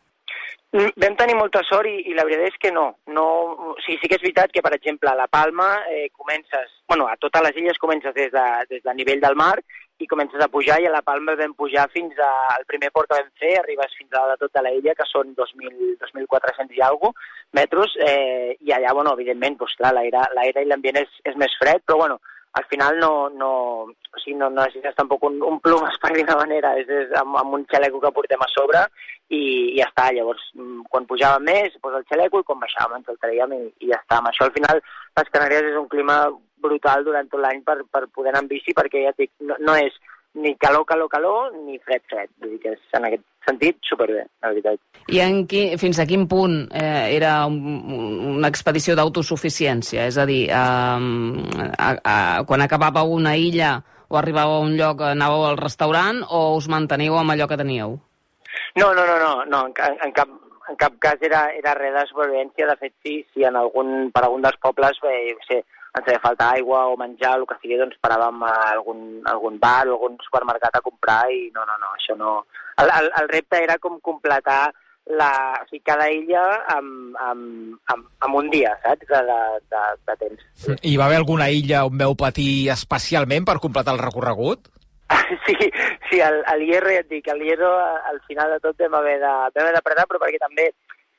Mm, 0.71 0.93
vam 1.03 1.15
tenir 1.19 1.35
molta 1.35 1.59
sort 1.67 1.89
i, 1.89 1.97
i 2.07 2.13
la 2.15 2.23
veritat 2.23 2.53
és 2.53 2.59
que 2.63 2.71
no. 2.71 2.85
no 3.11 3.25
o 3.71 3.75
sigui, 3.83 3.97
sí 3.99 4.07
que 4.07 4.15
és 4.15 4.23
veritat 4.23 4.53
que, 4.55 4.63
per 4.63 4.73
exemple, 4.77 5.09
a 5.11 5.17
la 5.19 5.27
Palma 5.27 5.69
eh, 5.91 6.09
comences... 6.15 6.77
bueno, 6.87 7.07
a 7.07 7.17
totes 7.19 7.43
les 7.43 7.57
illes 7.59 7.79
comences 7.79 8.13
des 8.15 8.31
de, 8.31 8.45
des 8.69 8.83
del 8.83 8.95
nivell 8.95 9.21
del 9.23 9.35
mar 9.35 9.57
i 10.01 10.07
comences 10.07 10.41
a 10.41 10.49
pujar 10.51 10.79
i 10.81 10.87
a 10.87 10.93
la 10.93 11.03
Palma 11.05 11.35
vam 11.39 11.53
pujar 11.53 11.85
fins 11.93 12.17
a, 12.19 12.31
al 12.55 12.65
primer 12.65 12.89
port 12.91 13.11
que 13.11 13.19
vam 13.19 13.29
fer, 13.39 13.53
arribes 13.59 13.93
fins 13.99 14.15
a 14.15 14.25
la 14.25 14.35
de 14.35 14.45
tota 14.47 14.63
la 14.65 14.71
illa, 14.73 14.95
que 14.97 15.05
són 15.07 15.35
2.400 15.37 16.75
i 16.79 16.83
alguna 16.87 17.13
metres, 17.51 17.93
eh, 17.99 18.57
i 18.59 18.71
allà, 18.71 18.93
bueno, 18.95 19.13
evidentment, 19.13 19.57
doncs, 19.59 19.75
clar, 19.79 19.93
l'aire 19.93 20.63
i 20.63 20.69
l'ambient 20.69 21.01
és, 21.03 21.17
és 21.27 21.35
més 21.35 21.53
fred, 21.59 21.83
però 21.85 21.99
bueno, 21.99 22.21
al 22.53 22.65
final 22.65 22.99
no, 22.99 23.29
no, 23.29 23.51
o 23.87 24.19
sigui, 24.19 24.35
no, 24.37 24.49
no 24.49 24.59
necessites 24.59 24.95
tampoc 24.97 25.23
un, 25.23 25.39
un 25.47 25.59
plumes 25.63 25.95
per 26.03 26.11
dir 26.15 26.25
manera, 26.27 26.73
és, 26.81 26.89
és 26.91 27.13
amb, 27.21 27.37
amb 27.39 27.55
un 27.55 27.65
xaleco 27.71 28.01
que 28.03 28.11
portem 28.11 28.43
a 28.43 28.49
sobre 28.51 28.83
i, 29.29 29.39
i 29.39 29.79
ja 29.79 29.87
està. 29.87 30.09
Llavors, 30.11 30.43
mm, 30.57 30.83
quan 30.91 31.07
pujàvem 31.07 31.47
més, 31.47 31.77
posa 31.83 32.01
el 32.01 32.07
xaleco 32.11 32.41
i 32.41 32.47
quan 32.47 32.59
baixàvem 32.59 32.99
ens 32.99 33.11
el 33.13 33.19
traiem 33.23 33.55
i, 33.55 33.61
i 33.85 33.91
ja 33.93 34.01
està. 34.01 34.19
Amb 34.19 34.31
això, 34.31 34.47
al 34.47 34.55
final, 34.57 34.83
les 35.19 35.33
Canàries 35.35 35.71
és 35.71 35.79
un 35.79 35.87
clima 35.91 36.23
brutal 36.61 37.07
durant 37.07 37.29
tot 37.31 37.41
l'any 37.41 37.63
per, 37.67 37.79
per 37.89 38.05
poder 38.11 38.33
anar 38.33 38.43
en 38.43 38.51
bici 38.51 38.75
perquè, 38.77 39.05
ja 39.07 39.15
dic, 39.17 39.31
no, 39.47 39.55
no 39.59 39.77
és 39.79 39.95
ni 40.35 40.55
calor, 40.59 40.85
calor, 40.87 41.09
calor, 41.11 41.55
ni 41.65 41.79
fred, 41.85 42.03
fred. 42.11 42.31
Vull 42.43 42.55
dir 42.55 42.63
que 42.65 42.75
és, 42.75 42.83
en 42.99 43.07
aquest 43.07 43.25
sentit, 43.47 43.77
superbé, 43.87 44.25
la 44.43 44.51
veritat. 44.51 44.79
I 45.11 45.21
en 45.23 45.45
qui, 45.49 45.63
fins 45.81 45.99
a 45.99 46.05
quin 46.09 46.27
punt 46.29 46.67
eh, 46.77 47.15
era 47.15 47.39
un, 47.49 47.57
una 48.37 48.51
expedició 48.51 48.95
d'autosuficiència? 48.95 50.05
És 50.11 50.19
a 50.21 50.27
dir, 50.29 50.43
eh, 50.49 50.57
a, 50.57 51.89
a, 51.95 52.15
quan 52.47 52.61
acabava 52.61 53.03
una 53.03 53.35
illa 53.35 53.79
o 54.11 54.19
arribàveu 54.19 54.59
a 54.59 54.63
un 54.67 54.77
lloc, 54.77 55.01
anàveu 55.07 55.47
al 55.47 55.59
restaurant, 55.59 56.21
o 56.29 56.55
us 56.57 56.67
manteniu 56.71 57.17
amb 57.17 57.33
allò 57.33 57.47
que 57.47 57.59
teníeu? 57.59 57.97
No, 58.75 58.93
no, 58.93 59.05
no, 59.07 59.17
no, 59.19 59.33
no 59.47 59.65
en, 59.67 59.99
en, 60.05 60.11
cap, 60.15 60.31
en 60.69 60.79
cap 60.79 60.97
cas 60.99 61.21
era, 61.23 61.45
era 61.55 61.75
res 61.77 61.95
de 61.95 62.07
supervivència. 62.09 62.67
De 62.67 62.77
fet, 62.79 62.93
sí, 63.03 63.21
sí 63.33 63.45
en 63.47 63.59
algun, 63.59 64.11
per 64.11 64.25
algun 64.25 64.43
dels 64.43 64.59
pobles, 64.63 64.99
bé, 65.03 65.15
no 65.37 65.47
sé, 65.47 65.61
ens 65.91 66.07
feia 66.07 66.23
falta 66.23 66.51
aigua 66.55 66.85
o 66.91 66.97
menjar, 66.99 67.37
el 67.39 67.47
que 67.47 67.57
sigui, 67.59 67.79
doncs 67.79 67.99
paràvem 68.03 68.43
a 68.47 68.53
algun, 68.71 69.01
algun 69.31 69.59
bar 69.59 69.85
o 69.89 69.95
algun 69.97 70.19
supermercat 70.23 70.77
a 70.77 70.83
comprar 70.85 71.23
i 71.31 71.49
no, 71.55 71.65
no, 71.67 71.79
no, 71.81 71.95
això 71.99 72.17
no... 72.19 72.41
El, 72.77 72.89
el, 72.99 73.11
el 73.21 73.29
repte 73.29 73.59
era 73.63 73.77
com 73.81 73.99
completar 73.99 74.71
la, 75.05 75.31
o 75.61 75.67
sigui, 75.67 75.81
cada 75.85 76.07
illa 76.13 76.43
amb, 76.75 77.17
amb, 77.19 77.79
amb, 77.93 78.05
amb 78.27 78.37
un 78.37 78.51
dia, 78.53 78.75
saps, 78.83 79.07
de, 79.09 79.21
de, 79.27 79.39
de, 79.73 79.81
de 80.07 80.17
temps. 80.21 80.69
I 80.87 80.95
va 80.99 81.09
haver 81.09 81.19
alguna 81.21 81.49
illa 81.49 81.85
on 81.87 81.97
veu 81.99 82.15
patir 82.15 82.69
especialment 82.73 83.47
per 83.47 83.59
completar 83.63 83.97
el 83.97 84.03
recorregut? 84.03 84.69
Sí, 85.45 85.55
sí, 86.09 86.19
el, 86.23 86.37
el 86.53 86.61
Hierro, 86.67 86.91
ja 86.93 87.01
et 87.03 87.09
dic, 87.11 87.27
el 87.31 87.41
Hierro 87.43 87.71
al 87.79 88.19
final 88.27 88.51
de 88.53 88.59
tot 88.63 88.79
vam 88.79 88.95
haver 88.99 89.17
de, 89.19 89.31
vam 89.31 89.63
haver 89.63 89.73
d'apretar, 89.75 90.05
però 90.07 90.21
perquè 90.21 90.39
també 90.39 90.69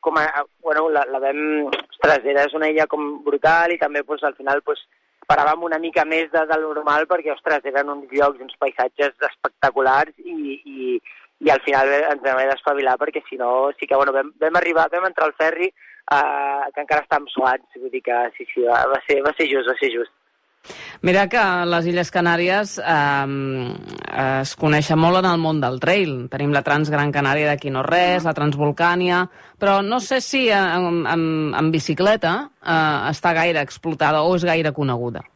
com 0.02 0.16
a, 0.18 0.26
bueno, 0.64 0.88
la, 0.90 1.04
la 1.08 1.20
vam... 1.22 1.68
Ostres, 1.68 2.24
era 2.26 2.46
una 2.58 2.68
illa 2.72 2.88
com 2.90 3.22
brutal 3.22 3.70
i 3.70 3.78
també 3.78 4.02
pues, 4.02 4.24
al 4.26 4.34
final 4.34 4.60
pues, 4.66 4.80
paràvem 5.30 5.62
una 5.68 5.78
mica 5.78 6.04
més 6.04 6.32
de, 6.32 6.42
del 6.50 6.64
normal 6.66 7.06
perquè, 7.10 7.30
ostres, 7.32 7.64
eren 7.70 7.92
uns 7.92 8.10
llocs, 8.10 8.40
uns 8.42 8.58
paisatges 8.58 9.14
espectaculars 9.28 10.16
i, 10.18 10.58
i, 10.66 10.96
i 11.42 11.50
al 11.50 11.62
final 11.66 11.90
ens 11.98 12.22
vam 12.22 12.36
haver 12.36 12.48
d'espavilar 12.52 12.96
perquè 13.00 13.22
si 13.28 13.38
no, 13.40 13.70
sí 13.78 13.88
que 13.90 13.98
bueno, 13.98 14.14
vam, 14.14 14.32
vam 14.40 14.58
arribar, 14.60 14.88
vam 14.92 15.08
entrar 15.10 15.28
al 15.28 15.38
ferri 15.38 15.68
eh, 15.68 16.64
que 16.74 16.82
encara 16.84 17.04
estàvem 17.04 17.28
suats, 17.34 17.78
vull 17.78 17.92
dir 17.92 18.02
que 18.06 18.18
sí, 18.36 18.46
sí, 18.52 18.66
va, 18.66 18.82
va, 18.92 19.00
ser, 19.08 19.22
va 19.26 19.34
ser 19.38 19.48
just, 19.50 19.70
va 19.70 19.78
ser 19.80 19.92
just. 19.94 20.14
Mira 21.02 21.24
que 21.26 21.42
les 21.66 21.88
Illes 21.90 22.12
Canàries 22.14 22.76
eh, 22.78 23.24
es 24.22 24.52
coneixen 24.60 25.00
molt 25.02 25.18
en 25.18 25.26
el 25.32 25.40
món 25.42 25.58
del 25.62 25.80
trail. 25.82 26.12
Tenim 26.30 26.54
la 26.54 26.62
Transgran 26.62 27.10
Canària 27.14 27.48
d'aquí 27.50 27.72
no 27.74 27.82
res, 27.82 28.22
la 28.22 28.36
Transvolcània, 28.36 29.24
però 29.58 29.80
no 29.82 29.98
sé 29.98 30.20
si 30.22 30.44
en, 30.54 31.02
en, 31.10 31.26
en 31.58 31.74
bicicleta 31.74 32.36
eh, 32.46 33.10
està 33.10 33.34
gaire 33.34 33.66
explotada 33.66 34.22
o 34.22 34.36
és 34.38 34.46
gaire 34.46 34.70
coneguda. 34.76 35.26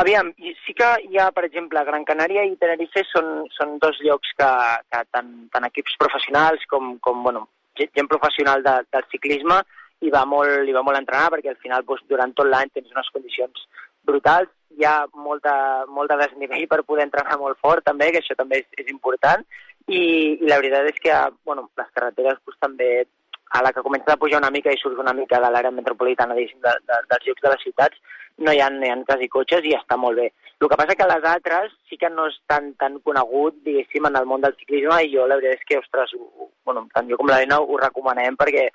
Aviam, 0.00 0.30
sí 0.64 0.72
que 0.72 0.88
hi 1.04 1.18
ha, 1.20 1.28
per 1.36 1.44
exemple, 1.44 1.82
Gran 1.84 2.04
Canària 2.08 2.46
i 2.48 2.56
Tenerife 2.60 3.02
són, 3.10 3.44
són 3.52 3.76
dos 3.82 3.98
llocs 4.00 4.30
que, 4.38 4.48
que 4.88 5.02
tant, 5.12 5.32
tant 5.52 5.68
equips 5.68 5.98
professionals 6.00 6.64
com, 6.70 6.96
com 7.04 7.20
bueno, 7.26 7.44
gent 7.76 8.08
professional 8.08 8.64
de, 8.64 8.78
del 8.92 9.04
ciclisme 9.12 9.60
hi 10.02 10.10
va 10.10 10.24
molt, 10.26 10.64
hi 10.66 10.74
va 10.74 10.82
molt 10.86 10.98
entrenar 10.98 11.28
perquè 11.34 11.52
al 11.52 11.60
final 11.62 11.84
doncs, 11.86 12.06
durant 12.10 12.32
tot 12.34 12.48
l'any 12.48 12.72
tens 12.72 12.90
unes 12.94 13.10
condicions 13.14 13.66
brutals, 14.08 14.50
hi 14.78 14.86
ha 14.88 14.96
molta, 15.14 15.54
molta 15.88 16.16
desnivell 16.18 16.66
per 16.70 16.82
poder 16.88 17.06
entrenar 17.06 17.38
molt 17.38 17.60
fort 17.60 17.84
també, 17.86 18.10
que 18.10 18.22
això 18.22 18.34
també 18.38 18.62
és, 18.62 18.68
és 18.82 18.88
important. 18.90 19.44
I, 19.86 20.00
i 20.40 20.48
la 20.48 20.58
veritat 20.62 20.88
és 20.88 20.98
que 21.04 21.14
bueno, 21.44 21.68
les 21.78 21.92
carreteres 21.92 22.40
doncs, 22.40 22.58
també 22.62 22.90
a 23.52 23.60
la 23.62 23.72
que 23.76 23.84
comença 23.84 24.14
a 24.14 24.16
pujar 24.16 24.40
una 24.40 24.50
mica 24.50 24.72
i 24.72 24.80
surt 24.80 24.98
una 24.98 25.12
mica 25.12 25.40
de 25.42 25.50
l'àrea 25.52 25.74
metropolitana 25.74 26.34
de, 26.38 26.46
de, 26.48 26.74
de, 26.88 27.00
dels 27.10 27.26
llocs 27.28 27.44
de 27.44 27.52
les 27.52 27.64
ciutats, 27.66 28.18
no 28.38 28.52
hi 28.52 28.60
ha, 28.60 28.70
no 28.70 28.86
hi 28.86 28.90
ha 28.90 28.96
quasi 29.08 29.28
cotxes 29.28 29.66
i 29.68 29.74
està 29.76 29.98
molt 30.00 30.20
bé. 30.20 30.30
El 30.62 30.68
que 30.70 30.78
passa 30.78 30.94
que 30.94 31.08
les 31.10 31.24
altres 31.26 31.72
sí 31.90 31.98
que 31.98 32.10
no 32.10 32.28
és 32.30 32.38
tan, 32.46 32.72
tan 32.78 33.00
conegut, 33.06 33.58
diguéssim, 33.66 34.06
en 34.06 34.16
el 34.20 34.28
món 34.30 34.44
del 34.44 34.54
ciclisme 34.60 35.00
i 35.02 35.12
jo 35.14 35.26
la 35.26 35.38
veritat 35.40 35.58
és 35.58 35.68
que, 35.68 35.80
ostres, 35.82 36.14
ho, 36.14 36.48
bueno, 36.64 36.86
tant 36.94 37.10
jo 37.10 37.18
com 37.18 37.30
l'Helena 37.30 37.58
ho 37.60 37.78
recomanem 37.80 38.38
perquè 38.38 38.68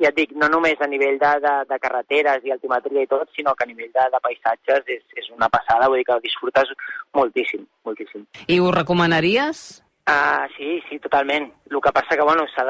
ja 0.00 0.08
et 0.08 0.16
dic, 0.16 0.32
no 0.40 0.48
només 0.48 0.80
a 0.80 0.88
nivell 0.88 1.18
de, 1.20 1.32
de, 1.44 1.52
de 1.68 1.78
carreteres 1.82 2.46
i 2.46 2.54
altimetria 2.54 3.04
i 3.04 3.10
tot, 3.10 3.28
sinó 3.36 3.54
que 3.54 3.66
a 3.66 3.68
nivell 3.68 3.92
de, 3.92 4.06
de 4.14 4.20
paisatges 4.24 4.90
és, 4.96 5.04
és 5.22 5.28
una 5.36 5.50
passada, 5.52 5.88
vull 5.92 6.00
dir 6.00 6.08
que 6.08 6.18
disfrutes 6.24 6.72
moltíssim, 7.16 7.66
moltíssim. 7.86 8.24
I 8.48 8.58
ho 8.58 8.72
recomanaries? 8.74 9.82
Uh, 10.10 10.48
sí, 10.56 10.80
sí, 10.88 10.98
totalment. 10.98 11.50
El 11.70 11.80
que 11.84 11.92
passa 11.94 12.16
que, 12.16 12.26
bueno, 12.26 12.46
s'ha 12.50 12.64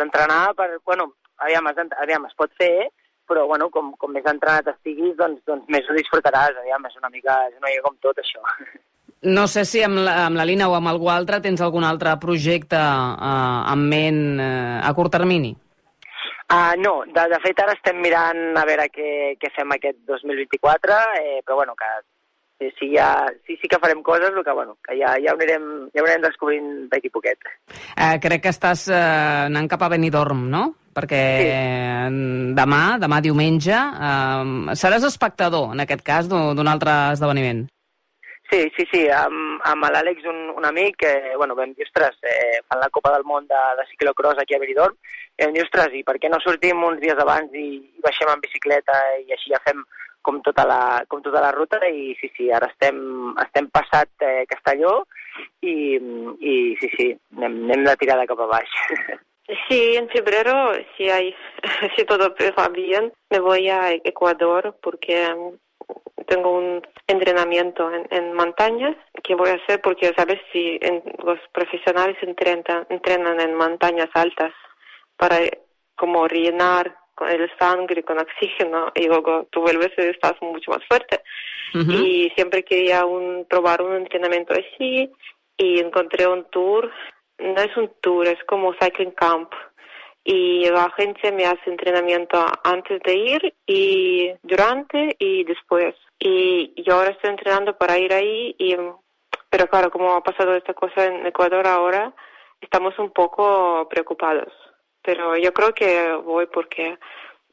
d'entrenar 0.00 0.40
de, 0.48 0.54
per... 0.58 0.70
Bueno, 0.86 1.12
aviam, 1.44 1.68
aviam, 1.70 2.26
es 2.26 2.34
pot 2.38 2.50
fer, 2.58 2.88
però 3.28 3.46
bueno, 3.50 3.68
com, 3.74 3.92
com 3.98 4.12
més 4.14 4.26
entrenat 4.28 4.70
estiguis, 4.72 5.14
doncs, 5.18 5.42
doncs 5.48 5.68
més 5.72 5.88
ho 5.88 5.96
disfrutaràs. 5.98 6.58
Aviam, 6.62 6.88
és 6.88 6.98
una 7.00 7.10
mica, 7.12 7.38
és 7.50 7.58
una 7.60 7.70
mica 7.70 7.86
com 7.88 7.98
tot, 8.04 8.22
això. 8.22 8.42
No 9.22 9.46
sé 9.46 9.62
si 9.68 9.78
amb 9.86 10.00
la, 10.02 10.16
amb 10.26 10.34
la 10.34 10.46
Lina 10.48 10.66
o 10.66 10.72
amb 10.74 10.90
algú 10.90 11.06
altre 11.12 11.38
tens 11.38 11.60
algun 11.62 11.84
altre 11.86 12.16
projecte 12.18 12.78
uh, 12.78 13.60
en 13.70 13.84
ment 13.86 14.24
uh, 14.42 14.80
a 14.82 14.90
curt 14.96 15.14
termini? 15.14 15.52
Uh, 16.50 16.74
no, 16.82 16.96
de, 17.06 17.28
de 17.30 17.38
fet 17.44 17.62
ara 17.62 17.76
estem 17.76 18.00
mirant 18.02 18.58
a 18.58 18.64
veure 18.66 18.88
què, 18.90 19.12
què 19.38 19.52
fem 19.54 19.70
aquest 19.76 20.02
2024, 20.10 20.98
eh, 21.20 21.38
però 21.46 21.60
bueno, 21.60 21.76
que 21.78 21.92
sí, 22.58 22.72
sí, 22.80 22.90
ja, 22.96 23.26
sí, 23.46 23.56
sí 23.62 23.70
que 23.70 23.78
farem 23.78 24.02
coses, 24.02 24.34
el 24.34 24.44
que, 24.44 24.52
bueno, 24.52 24.76
que 24.82 24.98
ja, 24.98 25.14
ja, 25.22 25.32
ho 25.32 25.38
anirem, 25.38 25.70
ja 25.94 26.02
ho 26.02 26.06
anirem 26.06 26.26
descobrint 26.26 26.68
d'aquí 26.90 27.14
poquet. 27.14 27.46
Eh, 27.94 28.18
crec 28.22 28.42
que 28.44 28.52
estàs 28.52 28.88
eh, 28.90 29.00
anant 29.46 29.70
cap 29.70 29.86
a 29.86 29.92
Benidorm, 29.94 30.48
no? 30.50 30.66
Perquè 30.92 31.20
sí. 31.40 32.16
demà, 32.56 32.82
demà 33.00 33.20
diumenge, 33.24 33.76
eh, 33.76 34.74
seràs 34.76 35.06
espectador, 35.08 35.70
en 35.72 35.84
aquest 35.84 36.02
cas, 36.04 36.28
d'un 36.28 36.68
altre 36.68 36.96
esdeveniment. 37.14 37.64
Sí, 38.52 38.66
sí, 38.76 38.84
sí, 38.90 39.00
amb, 39.16 39.62
amb 39.64 39.86
l'Àlex, 39.88 40.26
un, 40.28 40.50
un 40.60 40.66
amic, 40.68 41.06
eh, 41.08 41.32
bueno, 41.40 41.54
vam 41.56 41.70
dir, 41.72 41.86
ostres, 41.86 42.18
eh, 42.28 42.58
fan 42.68 42.82
la 42.82 42.90
Copa 42.92 43.14
del 43.14 43.24
Món 43.24 43.46
de, 43.48 43.62
de 43.78 43.86
ciclocross 43.88 44.42
aquí 44.42 44.52
a 44.52 44.60
Benidorm, 44.60 44.98
i 45.38 45.46
vam 45.46 45.56
dir, 45.56 45.64
ostres, 45.64 45.96
i 45.96 46.02
per 46.04 46.18
què 46.20 46.28
no 46.28 46.40
sortim 46.44 46.84
uns 46.84 47.00
dies 47.00 47.16
abans 47.24 47.56
i, 47.56 47.64
i 47.80 48.04
baixem 48.04 48.28
en 48.28 48.44
bicicleta 48.44 48.98
i 49.22 49.32
així 49.32 49.54
ja 49.54 49.62
fem 49.64 49.80
com 50.20 50.42
tota 50.44 50.68
la, 50.68 50.82
com 51.08 51.24
tota 51.24 51.40
la 51.40 51.50
ruta 51.56 51.80
i 51.88 52.12
sí, 52.20 52.28
sí, 52.36 52.52
ara 52.52 52.68
estem, 52.68 53.00
estem 53.40 53.72
passat 53.72 54.28
eh, 54.28 54.44
Castelló 54.52 54.98
i, 55.64 55.74
i 56.38 56.54
sí, 56.82 56.92
sí, 56.98 57.10
anem, 57.38 57.62
anem 57.70 57.88
de 57.88 58.00
tirada 58.04 58.28
cap 58.28 58.44
a 58.44 58.52
baix. 58.52 58.80
Sí, 59.68 59.96
en 59.96 60.08
febrero, 60.08 60.72
si, 60.96 61.08
hay, 61.08 61.34
si 61.96 62.04
todo 62.04 62.34
va 62.58 62.68
bien, 62.68 63.12
me 63.30 63.40
voy 63.40 63.68
a 63.68 63.92
Ecuador 63.92 64.76
porque 64.80 65.34
mm, 65.34 66.24
tengo 66.26 66.56
un 66.56 66.82
entrenamiento 67.06 67.92
en, 67.92 68.06
en 68.10 68.34
montañas 68.34 68.96
que 69.22 69.34
voy 69.34 69.50
a 69.50 69.54
hacer 69.54 69.80
porque, 69.80 70.12
¿sabes? 70.16 70.40
Si 70.52 70.78
en, 70.80 71.02
los 71.24 71.38
profesionales 71.52 72.16
entrenan, 72.22 72.86
entrenan 72.88 73.40
en 73.40 73.54
montañas 73.54 74.08
altas 74.14 74.52
para 75.16 75.38
como 75.96 76.26
rellenar 76.26 76.96
con 77.14 77.28
el 77.28 77.50
sangre, 77.58 78.02
con 78.02 78.18
oxígeno, 78.18 78.90
y 78.94 79.06
luego 79.06 79.46
tú 79.50 79.60
vuelves 79.60 79.90
y 79.98 80.02
estás 80.02 80.34
mucho 80.40 80.70
más 80.70 80.84
fuerte. 80.88 81.20
Uh 81.74 81.78
-huh. 81.78 82.06
Y 82.06 82.30
siempre 82.34 82.64
quería 82.64 83.04
un, 83.04 83.46
probar 83.48 83.82
un 83.82 83.96
entrenamiento 83.96 84.54
así, 84.54 85.10
y 85.56 85.78
encontré 85.78 86.26
un 86.26 86.44
tour, 86.50 86.90
no 87.42 87.60
es 87.60 87.76
un 87.76 87.90
tour, 88.00 88.26
es 88.26 88.42
como 88.44 88.74
cycling 88.74 89.12
camp. 89.12 89.52
Y 90.24 90.68
la 90.70 90.84
agencia 90.84 91.32
me 91.32 91.44
hace 91.44 91.68
entrenamiento 91.68 92.44
antes 92.62 93.02
de 93.02 93.14
ir 93.14 93.54
y 93.66 94.32
durante 94.42 95.16
y 95.18 95.42
después. 95.44 95.96
Y 96.18 96.80
yo 96.82 96.94
ahora 96.94 97.10
estoy 97.10 97.30
entrenando 97.30 97.76
para 97.76 97.98
ir 97.98 98.12
ahí, 98.12 98.54
y, 98.56 98.76
pero 99.50 99.66
claro, 99.66 99.90
como 99.90 100.12
ha 100.14 100.22
pasado 100.22 100.54
esta 100.54 100.74
cosa 100.74 101.06
en 101.06 101.26
Ecuador 101.26 101.66
ahora, 101.66 102.14
estamos 102.60 102.96
un 103.00 103.10
poco 103.10 103.88
preocupados 103.90 104.52
pero 105.02 105.36
yo 105.36 105.52
creo 105.52 105.74
que 105.74 106.12
voy 106.24 106.46
porque 106.46 106.98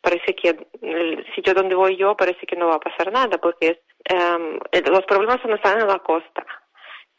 parece 0.02 0.36
que 0.36 0.68
el 0.82 1.26
sitio 1.36 1.54
donde 1.54 1.76
voy 1.76 1.98
yo 1.98 2.16
parece 2.16 2.46
que 2.46 2.56
no 2.56 2.68
va 2.68 2.76
a 2.76 2.80
pasar 2.80 3.12
nada 3.12 3.38
porque 3.38 3.82
um, 4.14 4.60
los 4.92 5.06
problemas 5.06 5.44
no 5.46 5.56
están 5.56 5.82
en 5.82 5.88
la 5.88 6.00
costa 6.00 6.46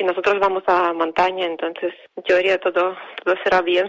y 0.01 0.05
nosotros 0.05 0.39
vamos 0.41 0.63
a 0.67 0.93
montaña, 0.95 1.47
entonces 1.47 1.93
yo 2.27 2.37
diría 2.39 2.59
todo, 2.59 2.97
todo 3.23 3.35
será 3.45 3.61
bien. 3.61 3.89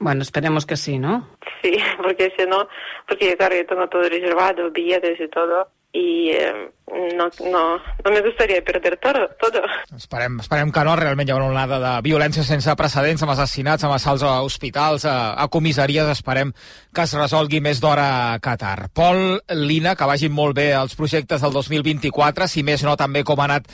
Bueno, 0.00 0.22
esperemos 0.22 0.66
que 0.66 0.76
sí, 0.76 0.98
¿no? 0.98 1.28
Sí, 1.62 1.76
porque 2.02 2.32
si 2.36 2.44
no, 2.46 2.68
porque 3.06 3.36
claro, 3.36 3.54
yo 3.54 3.66
tengo 3.66 3.88
todo 3.88 4.02
reservado, 4.02 4.70
billetes 4.70 5.20
y 5.20 5.28
todo, 5.28 5.68
i 5.94 6.30
eh, 6.34 6.74
no, 7.16 7.30
no, 7.50 7.78
no 8.04 8.10
me 8.10 8.20
gustaría 8.20 8.62
perder 8.62 8.98
todo. 8.98 9.28
todo. 9.40 9.62
Esperem, 9.96 10.40
esperem 10.40 10.72
que 10.72 10.84
no. 10.84 10.96
Realment 10.98 11.28
hi 11.28 11.32
ha 11.32 11.38
una 11.38 11.50
onada 11.52 11.78
de 11.80 11.92
violència 12.02 12.42
sense 12.44 12.74
precedents, 12.76 13.22
amb 13.22 13.32
assassinats, 13.34 13.86
amb 13.86 13.94
assalts 13.94 14.24
a 14.26 14.34
hospitals, 14.42 15.06
a, 15.06 15.34
a 15.38 15.46
comissaries. 15.48 16.10
Esperem 16.10 16.52
que 16.92 17.06
es 17.06 17.14
resolgui 17.14 17.62
més 17.64 17.80
d'hora 17.82 18.08
a 18.34 18.38
Qatar. 18.42 18.90
Pol, 18.92 19.38
Lina, 19.54 19.94
que 19.94 20.08
vagin 20.10 20.34
molt 20.34 20.58
bé 20.58 20.72
els 20.74 20.98
projectes 20.98 21.44
del 21.46 21.54
2024, 21.54 22.50
si 22.50 22.66
més 22.66 22.82
no 22.82 22.96
també 23.00 23.22
com 23.22 23.40
ha 23.40 23.46
anat 23.46 23.70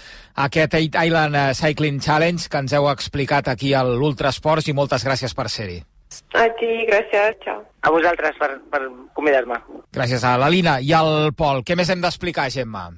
aquest 0.49 0.77
Eight 0.77 1.01
Island 1.01 1.37
eh, 1.37 1.47
Cycling 1.57 2.05
Challenge 2.05 2.53
que 2.53 2.63
ens 2.67 2.77
heu 2.77 2.91
explicat 2.93 3.49
aquí 3.49 3.73
a 3.75 3.83
l'Ultrasports 3.87 4.69
i 4.69 4.77
moltes 4.77 5.09
gràcies 5.09 5.35
per 5.35 5.49
ser-hi. 5.49 5.81
A 6.35 6.47
ti, 6.59 6.71
gràcies, 6.89 7.37
ciao. 7.45 7.63
A 7.83 7.93
vosaltres 7.95 8.37
per, 8.39 8.51
per 8.71 8.83
convidar-me. 9.17 9.61
Gràcies 9.95 10.25
a 10.27 10.35
la 10.41 10.51
Lina 10.53 10.81
i 10.83 10.93
al 10.97 11.31
Pol. 11.37 11.63
Què 11.67 11.77
més 11.79 11.91
hem 11.91 12.03
d'explicar, 12.03 12.49
Gemma? 12.51 12.89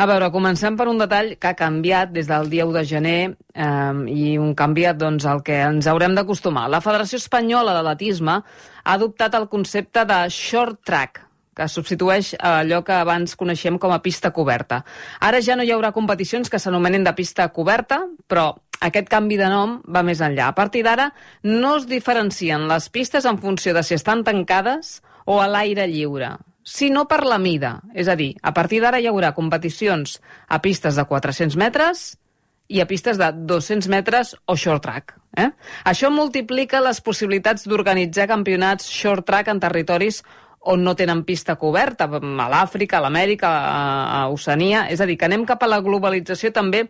A 0.00 0.06
veure, 0.08 0.30
comencem 0.32 0.78
per 0.80 0.86
un 0.88 0.96
detall 0.96 1.34
que 1.36 1.50
ha 1.50 1.56
canviat 1.58 2.14
des 2.14 2.28
del 2.30 2.48
dia 2.48 2.64
1 2.64 2.72
de 2.72 2.84
gener 2.88 3.18
eh, 3.28 3.98
i 4.08 4.38
un 4.40 4.54
canviat 4.56 4.96
doncs, 4.96 5.26
al 5.28 5.42
que 5.44 5.58
ens 5.60 5.88
haurem 5.90 6.14
d'acostumar. 6.16 6.70
La 6.72 6.80
Federació 6.80 7.20
Espanyola 7.20 7.74
d'Atletisme 7.76 8.38
ha 8.40 8.94
adoptat 8.94 9.36
el 9.36 9.50
concepte 9.52 10.06
de 10.08 10.22
short 10.32 10.80
track, 10.88 11.20
que 11.52 11.68
substitueix 11.68 12.32
allò 12.40 12.80
que 12.86 12.96
abans 12.96 13.36
coneixem 13.36 13.76
com 13.82 13.92
a 13.92 14.00
pista 14.00 14.32
coberta. 14.32 14.80
Ara 15.20 15.42
ja 15.44 15.58
no 15.58 15.68
hi 15.68 15.74
haurà 15.76 15.92
competicions 15.92 16.48
que 16.48 16.62
s'anomenen 16.62 17.04
de 17.04 17.12
pista 17.18 17.50
coberta, 17.52 18.00
però 18.24 18.54
aquest 18.80 19.10
canvi 19.12 19.36
de 19.40 19.48
nom 19.52 19.78
va 19.84 20.02
més 20.06 20.20
enllà. 20.24 20.48
A 20.48 20.56
partir 20.56 20.82
d'ara 20.86 21.10
no 21.44 21.76
es 21.78 21.86
diferencien 21.90 22.66
les 22.70 22.88
pistes 22.88 23.26
en 23.28 23.38
funció 23.38 23.74
de 23.76 23.84
si 23.84 23.94
estan 23.96 24.24
tancades 24.24 25.00
o 25.26 25.40
a 25.40 25.48
l'aire 25.48 25.86
lliure, 25.90 26.32
sinó 26.64 27.06
per 27.08 27.22
la 27.26 27.38
mida. 27.38 27.78
És 27.94 28.08
a 28.08 28.16
dir, 28.16 28.32
a 28.42 28.54
partir 28.56 28.80
d'ara 28.80 29.00
hi 29.00 29.08
haurà 29.10 29.34
competicions 29.36 30.18
a 30.48 30.60
pistes 30.64 30.96
de 30.96 31.04
400 31.04 31.56
metres 31.60 32.14
i 32.70 32.80
a 32.80 32.86
pistes 32.86 33.18
de 33.18 33.32
200 33.34 33.88
metres 33.90 34.34
o 34.46 34.56
short 34.56 34.84
track. 34.86 35.16
Eh? 35.36 35.50
Això 35.84 36.10
multiplica 36.10 36.80
les 36.82 37.02
possibilitats 37.04 37.66
d'organitzar 37.68 38.28
campionats 38.30 38.86
short 38.88 39.26
track 39.26 39.50
en 39.50 39.60
territoris 39.60 40.22
on 40.60 40.82
no 40.84 40.92
tenen 40.94 41.24
pista 41.24 41.56
coberta, 41.56 42.04
a 42.04 42.48
l'Àfrica, 42.52 42.98
a 42.98 43.04
l'Amèrica, 43.06 43.48
a 43.48 44.28
Oceania. 44.28 44.84
És 44.92 45.00
a 45.00 45.06
dir, 45.08 45.16
que 45.16 45.24
anem 45.24 45.46
cap 45.48 45.62
a 45.64 45.70
la 45.70 45.80
globalització 45.80 46.52
també 46.52 46.84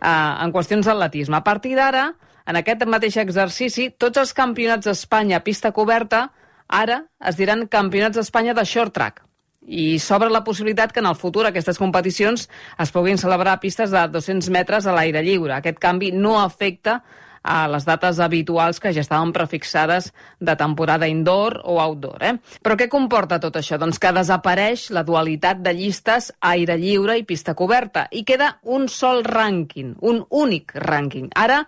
eh, 0.00 0.44
en 0.44 0.52
qüestions 0.52 0.86
d'atletisme. 0.86 1.36
A 1.36 1.44
partir 1.44 1.76
d'ara, 1.76 2.10
en 2.46 2.56
aquest 2.56 2.86
mateix 2.86 3.16
exercici, 3.22 3.90
tots 3.98 4.18
els 4.22 4.32
campionats 4.32 4.86
d'Espanya 4.86 5.40
a 5.40 5.44
pista 5.46 5.72
coberta 5.72 6.28
ara 6.66 7.04
es 7.24 7.38
diran 7.38 7.66
campionats 7.70 8.18
d'Espanya 8.18 8.54
de 8.54 8.64
short 8.66 8.94
track 8.94 9.22
i 9.66 9.98
s'obre 9.98 10.30
la 10.30 10.44
possibilitat 10.46 10.92
que 10.94 11.02
en 11.02 11.08
el 11.10 11.18
futur 11.18 11.46
aquestes 11.46 11.78
competicions 11.78 12.46
es 12.78 12.92
puguin 12.94 13.18
celebrar 13.18 13.56
a 13.56 13.60
pistes 13.60 13.90
de 13.90 14.06
200 14.08 14.48
metres 14.54 14.86
a 14.86 14.94
l'aire 14.94 15.22
lliure. 15.26 15.56
Aquest 15.56 15.80
canvi 15.82 16.12
no 16.14 16.38
afecta 16.40 17.00
a 17.46 17.64
les 17.70 17.86
dates 17.86 18.20
habituals 18.20 18.80
que 18.82 18.92
ja 18.92 19.04
estaven 19.04 19.32
prefixades 19.32 20.10
de 20.40 20.56
temporada 20.58 21.08
indoor 21.08 21.60
o 21.64 21.78
outdoor. 21.80 22.22
Eh? 22.26 22.34
Però 22.62 22.76
què 22.78 22.90
comporta 22.92 23.40
tot 23.42 23.56
això? 23.56 23.78
Doncs 23.78 24.00
que 24.02 24.12
desapareix 24.12 24.90
la 24.90 25.06
dualitat 25.06 25.62
de 25.62 25.74
llistes 25.78 26.32
aire 26.40 26.76
lliure 26.80 27.16
i 27.16 27.26
pista 27.28 27.54
coberta 27.54 28.08
i 28.10 28.24
queda 28.26 28.56
un 28.64 28.90
sol 28.92 29.22
rànquing, 29.24 29.96
un 30.02 30.24
únic 30.30 30.74
rànquing. 30.82 31.30
Ara 31.34 31.62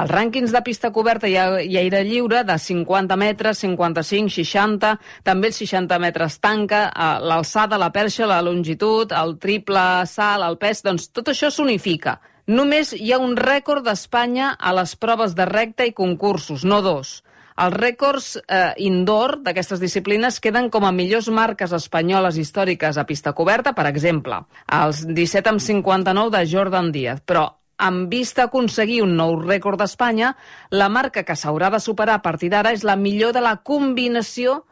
els 0.00 0.10
rànquings 0.10 0.52
de 0.54 0.62
pista 0.64 0.90
coberta 0.92 1.28
i, 1.28 1.36
i 1.36 1.76
aire 1.76 2.02
lliure 2.06 2.42
de 2.48 2.56
50 2.58 3.16
metres, 3.20 3.60
55, 3.64 4.32
60, 4.32 4.92
també 5.26 5.50
els 5.52 5.60
60 5.60 5.98
metres 6.00 6.38
tanca, 6.40 6.86
eh, 6.88 7.10
l'alçada, 7.28 7.80
la 7.80 7.92
perxa, 7.92 8.26
la 8.26 8.40
longitud, 8.44 9.12
el 9.12 9.36
triple 9.42 10.06
salt, 10.08 10.48
el 10.48 10.58
pes, 10.60 10.82
doncs 10.86 11.10
tot 11.12 11.32
això 11.32 11.52
s'unifica. 11.52 12.18
Només 12.48 12.90
hi 12.96 13.12
ha 13.12 13.20
un 13.22 13.36
rècord 13.38 13.84
d'Espanya 13.86 14.56
a 14.58 14.72
les 14.74 14.96
proves 14.96 15.36
de 15.38 15.46
recta 15.46 15.86
i 15.86 15.94
concursos, 15.94 16.64
no 16.64 16.80
dos. 16.82 17.20
Els 17.62 17.74
rècords 17.76 18.34
eh, 18.40 18.72
indoor 18.80 19.36
d'aquestes 19.44 19.78
disciplines 19.78 20.40
queden 20.40 20.70
com 20.72 20.86
a 20.88 20.92
millors 20.96 21.28
marques 21.28 21.72
espanyoles 21.76 22.38
històriques 22.40 22.96
a 22.96 23.04
pista 23.04 23.34
coberta, 23.36 23.74
per 23.76 23.86
exemple, 23.90 24.40
els 24.72 25.04
17 25.06 25.52
amb 25.52 25.60
59 25.60 26.32
de 26.32 26.46
Jordan 26.48 26.90
Díaz, 26.94 27.20
però 27.28 27.50
amb 27.82 28.10
vista 28.12 28.46
a 28.46 28.50
aconseguir 28.50 29.02
un 29.04 29.16
nou 29.18 29.36
rècord 29.40 29.80
d'Espanya, 29.80 30.34
la 30.70 30.88
marca 30.92 31.24
que 31.26 31.36
s'haurà 31.38 31.70
de 31.74 31.80
superar 31.82 32.20
a 32.20 32.24
partir 32.24 32.52
d'ara 32.52 32.72
és 32.76 32.84
la 32.86 32.96
millor 32.96 33.34
de 33.34 33.42
la 33.44 33.56
combinació 33.66 34.62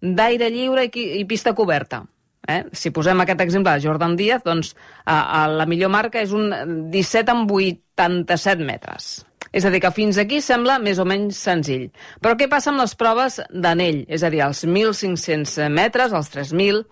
d'aire 0.00 0.50
lliure 0.54 0.86
i, 0.86 1.04
i 1.20 1.24
pista 1.28 1.54
coberta. 1.58 2.04
Eh? 2.48 2.62
Si 2.72 2.92
posem 2.94 3.20
aquest 3.20 3.42
exemple 3.44 3.74
de 3.74 3.84
Jordan 3.84 4.16
Díaz, 4.16 4.44
doncs 4.46 4.72
eh, 4.72 5.12
eh, 5.12 5.46
la 5.60 5.66
millor 5.68 5.92
marca 5.92 6.22
és 6.22 6.32
un 6.32 6.52
17 6.92 7.34
amb 7.34 7.50
87 7.52 8.64
metres. 8.64 9.27
És 9.52 9.64
a 9.64 9.72
dir, 9.72 9.80
que 9.84 9.92
fins 9.94 10.18
aquí 10.20 10.40
sembla 10.44 10.78
més 10.82 11.00
o 11.00 11.06
menys 11.08 11.40
senzill. 11.40 11.88
Però 12.22 12.36
què 12.38 12.48
passa 12.50 12.72
amb 12.72 12.82
les 12.82 12.94
proves 12.98 13.40
d'anell? 13.50 14.04
És 14.08 14.24
a 14.24 14.32
dir, 14.32 14.42
els 14.46 14.64
1.500 14.66 15.68
metres, 15.72 16.12
els 16.12 16.32
3.000. 16.34 16.84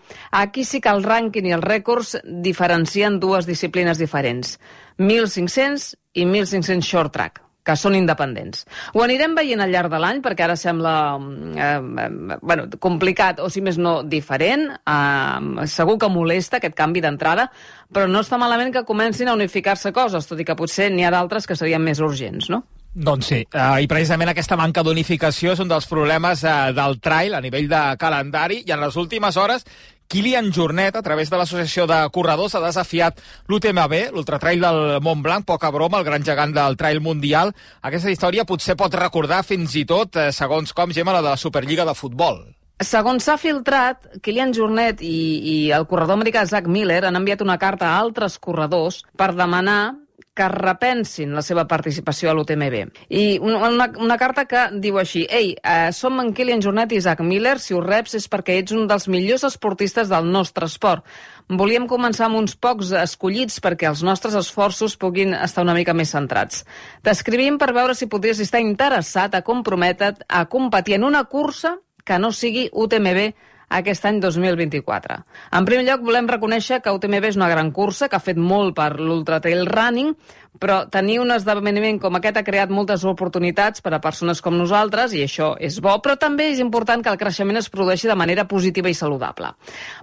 Aquí 0.42 0.64
sí 0.64 0.80
que 0.80 0.92
el 0.92 1.04
rànquing 1.04 1.50
i 1.50 1.56
els 1.56 1.66
rècords 1.66 2.16
diferencien 2.24 3.20
dues 3.22 3.48
disciplines 3.48 4.00
diferents. 4.02 4.56
1.500 4.98 5.90
i 6.16 6.24
1.500 6.24 6.86
short 6.86 7.12
track 7.12 7.45
que 7.66 7.76
són 7.78 7.96
independents. 7.98 8.64
Ho 8.94 9.02
anirem 9.04 9.34
veient 9.36 9.62
al 9.62 9.72
llarg 9.74 9.90
de 9.92 10.00
l'any, 10.02 10.22
perquè 10.24 10.46
ara 10.46 10.56
sembla 10.58 10.94
mm, 11.18 11.56
eh, 11.58 12.04
eh, 12.06 12.38
bueno, 12.42 12.68
complicat, 12.82 13.42
o 13.42 13.50
si 13.50 13.64
més 13.64 13.80
no, 13.82 13.98
diferent. 14.06 14.68
Eh, 14.78 15.66
segur 15.72 15.98
que 16.02 16.12
molesta 16.12 16.60
aquest 16.60 16.78
canvi 16.78 17.02
d'entrada, 17.04 17.48
però 17.92 18.06
no 18.10 18.22
està 18.22 18.38
malament 18.38 18.72
que 18.74 18.86
comencin 18.86 19.28
a 19.28 19.36
unificar-se 19.36 19.92
coses, 19.96 20.30
tot 20.30 20.40
i 20.40 20.46
que 20.46 20.58
potser 20.58 20.90
n'hi 20.92 21.06
ha 21.06 21.12
d'altres 21.14 21.46
que 21.46 21.58
serien 21.58 21.82
més 21.82 22.02
urgents, 22.04 22.50
no? 22.52 22.62
Doncs 22.96 23.26
sí, 23.28 23.42
uh, 23.52 23.76
i 23.76 23.88
precisament 23.90 24.30
aquesta 24.32 24.56
manca 24.56 24.80
d'unificació 24.80 25.52
és 25.52 25.60
un 25.60 25.68
dels 25.68 25.84
problemes 25.84 26.40
uh, 26.48 26.70
del 26.72 26.96
trail 27.04 27.36
a 27.36 27.42
nivell 27.44 27.68
de 27.68 27.80
calendari 28.00 28.62
i 28.64 28.72
en 28.72 28.80
les 28.80 28.96
últimes 28.96 29.36
hores 29.36 29.66
Kilian 30.08 30.52
Jornet, 30.52 30.96
a 30.96 31.02
través 31.02 31.30
de 31.30 31.38
l'Associació 31.38 31.86
de 31.90 31.98
Corredors, 32.14 32.54
ha 32.54 32.62
desafiat 32.62 33.18
l'UTMB, 33.50 33.96
l'ultratrail 34.14 34.62
del 34.62 34.80
Mont 35.02 35.22
Blanc, 35.22 35.46
poca 35.46 35.70
broma, 35.74 35.98
el 35.98 36.06
gran 36.06 36.24
gegant 36.24 36.54
del 36.54 36.78
trail 36.78 37.00
mundial. 37.02 37.54
Aquesta 37.82 38.12
història 38.12 38.46
potser 38.46 38.76
pot 38.78 38.94
recordar 38.94 39.42
fins 39.44 39.74
i 39.74 39.84
tot, 39.84 40.16
eh, 40.16 40.30
segons 40.32 40.72
com, 40.72 40.94
Gemma, 40.94 41.16
la 41.16 41.24
de 41.24 41.32
la 41.34 41.40
Superliga 41.40 41.84
de 41.84 41.94
Futbol. 41.94 42.44
Segons 42.84 43.24
s'ha 43.24 43.38
filtrat, 43.40 44.02
Kilian 44.22 44.52
Jornet 44.52 45.00
i, 45.00 45.18
i 45.40 45.56
el 45.72 45.86
corredor 45.88 46.18
americà 46.18 46.44
Zach 46.46 46.66
Miller 46.68 47.06
han 47.08 47.16
enviat 47.16 47.40
una 47.40 47.56
carta 47.58 47.88
a 47.88 47.98
altres 47.98 48.36
corredors 48.38 49.00
per 49.16 49.32
demanar 49.32 49.96
que 50.36 50.48
repensin 50.52 51.32
la 51.34 51.42
seva 51.44 51.64
participació 51.68 52.30
a 52.30 52.34
l'UTMB. 52.36 52.76
I 53.08 53.38
una, 53.40 53.88
una 54.02 54.18
carta 54.20 54.44
que 54.48 54.66
diu 54.82 55.00
així, 55.00 55.24
ei, 55.32 55.54
eh, 55.56 55.88
som 55.96 56.20
en 56.20 56.34
Kilian 56.36 56.62
Jornet 56.62 56.92
i 56.92 57.00
Isaac 57.00 57.22
Miller, 57.24 57.56
si 57.62 57.74
us 57.74 57.86
reps 57.86 58.18
és 58.20 58.28
perquè 58.30 58.58
ets 58.60 58.76
un 58.76 58.84
dels 58.90 59.08
millors 59.12 59.46
esportistes 59.48 60.12
del 60.12 60.28
nostre 60.28 60.68
esport. 60.68 61.06
Volíem 61.48 61.86
començar 61.88 62.26
amb 62.26 62.40
uns 62.42 62.56
pocs 62.58 62.92
escollits 63.00 63.60
perquè 63.64 63.88
els 63.88 64.02
nostres 64.06 64.36
esforços 64.36 64.98
puguin 65.00 65.32
estar 65.38 65.64
una 65.64 65.76
mica 65.76 65.94
més 65.94 66.12
centrats. 66.12 66.64
T'escrivim 67.06 67.56
per 67.58 67.72
veure 67.72 67.94
si 67.94 68.10
podries 68.10 68.42
estar 68.42 68.60
interessat 68.60 69.34
a 69.34 69.44
comprometre't 69.46 70.26
a 70.28 70.44
competir 70.50 70.98
en 70.98 71.06
una 71.08 71.24
cursa 71.24 71.76
que 72.06 72.18
no 72.18 72.32
sigui 72.32 72.68
UTMB 72.72 73.30
aquest 73.68 74.04
any 74.06 74.20
2024. 74.22 75.18
En 75.58 75.66
primer 75.66 75.84
lloc, 75.86 76.04
volem 76.06 76.28
reconèixer 76.30 76.80
que 76.82 76.92
UTMB 76.94 77.30
és 77.30 77.38
una 77.38 77.50
gran 77.50 77.72
cursa 77.74 78.08
que 78.08 78.18
ha 78.18 78.22
fet 78.22 78.38
molt 78.38 78.76
per 78.76 78.92
l'Ultra 79.00 79.40
Trail 79.42 79.66
Running, 79.66 80.12
però 80.60 80.84
tenir 80.88 81.18
un 81.20 81.32
esdeveniment 81.34 81.98
com 82.00 82.16
aquest 82.16 82.38
ha 82.40 82.44
creat 82.46 82.70
moltes 82.72 83.04
oportunitats 83.04 83.82
per 83.84 83.92
a 83.92 84.00
persones 84.00 84.40
com 84.40 84.56
nosaltres, 84.56 85.12
i 85.12 85.24
això 85.26 85.54
és 85.60 85.80
bo, 85.82 85.96
però 86.02 86.16
també 86.16 86.50
és 86.52 86.62
important 86.62 87.02
que 87.02 87.12
el 87.12 87.18
creixement 87.20 87.60
es 87.60 87.68
produeixi 87.72 88.08
de 88.08 88.16
manera 88.16 88.46
positiva 88.48 88.88
i 88.88 88.96
saludable. 88.96 89.52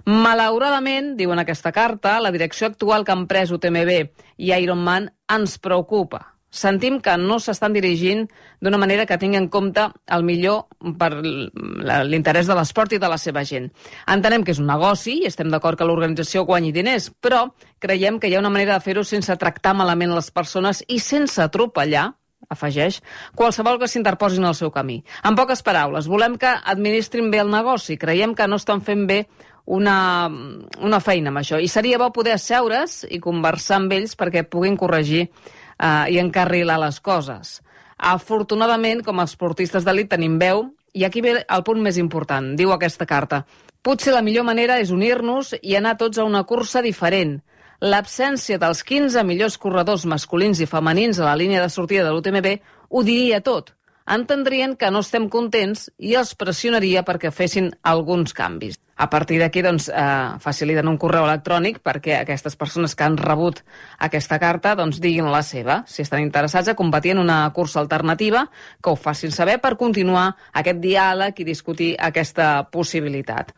Malauradament, 0.06 1.14
diuen 1.16 1.42
aquesta 1.42 1.72
carta, 1.72 2.20
la 2.20 2.34
direcció 2.34 2.68
actual 2.68 3.04
que 3.04 3.16
han 3.16 3.26
pres 3.26 3.54
UTMB 3.54 3.98
i 4.38 4.52
Ironman 4.52 5.10
ens 5.32 5.58
preocupa 5.58 6.33
sentim 6.54 7.00
que 7.02 7.16
no 7.18 7.40
s'estan 7.42 7.74
dirigint 7.74 8.24
d'una 8.62 8.78
manera 8.78 9.06
que 9.06 9.18
tingui 9.18 9.40
en 9.40 9.50
compte 9.50 9.88
el 10.16 10.24
millor 10.24 10.64
per 10.98 11.10
l'interès 11.18 12.46
de 12.46 12.56
l'esport 12.56 12.94
i 12.94 13.00
de 13.02 13.10
la 13.10 13.18
seva 13.18 13.42
gent. 13.44 13.70
Entenem 14.06 14.46
que 14.46 14.54
és 14.54 14.62
un 14.62 14.70
negoci 14.70 15.18
i 15.20 15.30
estem 15.30 15.50
d'acord 15.50 15.78
que 15.78 15.88
l'organització 15.88 16.44
guanyi 16.46 16.72
diners, 16.72 17.10
però 17.20 17.48
creiem 17.82 18.20
que 18.20 18.30
hi 18.30 18.36
ha 18.36 18.42
una 18.42 18.52
manera 18.54 18.78
de 18.78 18.84
fer-ho 18.84 19.04
sense 19.04 19.34
tractar 19.40 19.74
malament 19.74 20.14
les 20.14 20.30
persones 20.30 20.84
i 20.88 21.00
sense 21.02 21.42
atropellar 21.42 22.12
afegeix, 22.52 23.00
qualsevol 23.34 23.78
que 23.80 23.88
s'interposi 23.88 24.36
en 24.36 24.44
el 24.50 24.54
seu 24.54 24.70
camí. 24.70 24.98
En 25.24 25.34
poques 25.34 25.62
paraules, 25.64 26.06
volem 26.12 26.36
que 26.38 26.50
administrin 26.52 27.30
bé 27.32 27.40
el 27.40 27.50
negoci. 27.50 27.96
Creiem 27.96 28.34
que 28.36 28.46
no 28.46 28.60
estan 28.60 28.82
fent 28.84 29.06
bé 29.08 29.22
una, 29.64 30.28
una 30.80 31.00
feina 31.00 31.32
amb 31.32 31.40
això. 31.40 31.60
I 31.60 31.68
seria 31.72 31.98
bo 32.00 32.10
poder 32.12 32.36
asseure's 32.36 33.02
i 33.08 33.20
conversar 33.22 33.80
amb 33.80 33.94
ells 33.96 34.16
perquè 34.20 34.44
puguin 34.44 34.76
corregir 34.80 35.28
eh, 35.78 36.14
i 36.14 36.18
encarrilar 36.22 36.78
les 36.82 37.00
coses. 37.00 37.60
Afortunadament, 37.98 39.04
com 39.06 39.20
a 39.20 39.28
esportistes 39.28 39.84
d'elit 39.86 40.10
tenim 40.10 40.38
veu, 40.38 40.66
i 40.94 41.04
aquí 41.04 41.22
ve 41.24 41.40
el 41.42 41.64
punt 41.66 41.80
més 41.82 41.98
important, 41.98 42.54
diu 42.56 42.72
aquesta 42.74 43.06
carta. 43.06 43.44
Potser 43.84 44.14
la 44.14 44.22
millor 44.24 44.46
manera 44.48 44.78
és 44.80 44.92
unir-nos 44.94 45.54
i 45.60 45.76
anar 45.76 45.96
tots 46.00 46.18
a 46.18 46.24
una 46.24 46.44
cursa 46.48 46.82
diferent. 46.82 47.40
L'absència 47.80 48.58
dels 48.58 48.82
15 48.86 49.24
millors 49.28 49.58
corredors 49.60 50.06
masculins 50.06 50.60
i 50.60 50.70
femenins 50.70 51.18
a 51.18 51.26
la 51.28 51.36
línia 51.36 51.60
de 51.60 51.68
sortida 51.68 52.04
de 52.06 52.14
l'UTMB 52.14 52.54
ho 52.90 53.02
diria 53.02 53.42
tot 53.44 53.74
entendrien 54.06 54.76
que 54.76 54.90
no 54.90 55.00
estem 55.04 55.28
contents 55.32 55.88
i 55.98 56.14
els 56.20 56.34
pressionaria 56.36 57.04
perquè 57.04 57.32
fessin 57.32 57.70
alguns 57.82 58.36
canvis. 58.36 58.78
A 58.96 59.08
partir 59.10 59.40
d'aquí, 59.40 59.62
doncs, 59.62 59.88
eh, 59.88 60.38
faciliten 60.38 60.88
un 60.88 60.98
correu 60.98 61.24
electrònic 61.26 61.80
perquè 61.82 62.20
aquestes 62.20 62.54
persones 62.56 62.94
que 62.94 63.04
han 63.04 63.16
rebut 63.18 63.64
aquesta 63.98 64.38
carta 64.38 64.76
doncs, 64.78 65.00
diguin 65.02 65.30
la 65.32 65.42
seva, 65.42 65.82
si 65.86 66.02
estan 66.02 66.22
interessats 66.22 66.68
a 66.68 66.76
competir 66.78 67.16
en 67.16 67.18
una 67.18 67.50
cursa 67.52 67.80
alternativa, 67.80 68.46
que 68.80 68.90
ho 68.90 68.96
facin 68.96 69.32
saber 69.32 69.58
per 69.60 69.76
continuar 69.76 70.36
aquest 70.52 70.78
diàleg 70.78 71.40
i 71.40 71.44
discutir 71.44 71.94
aquesta 71.98 72.68
possibilitat. 72.70 73.50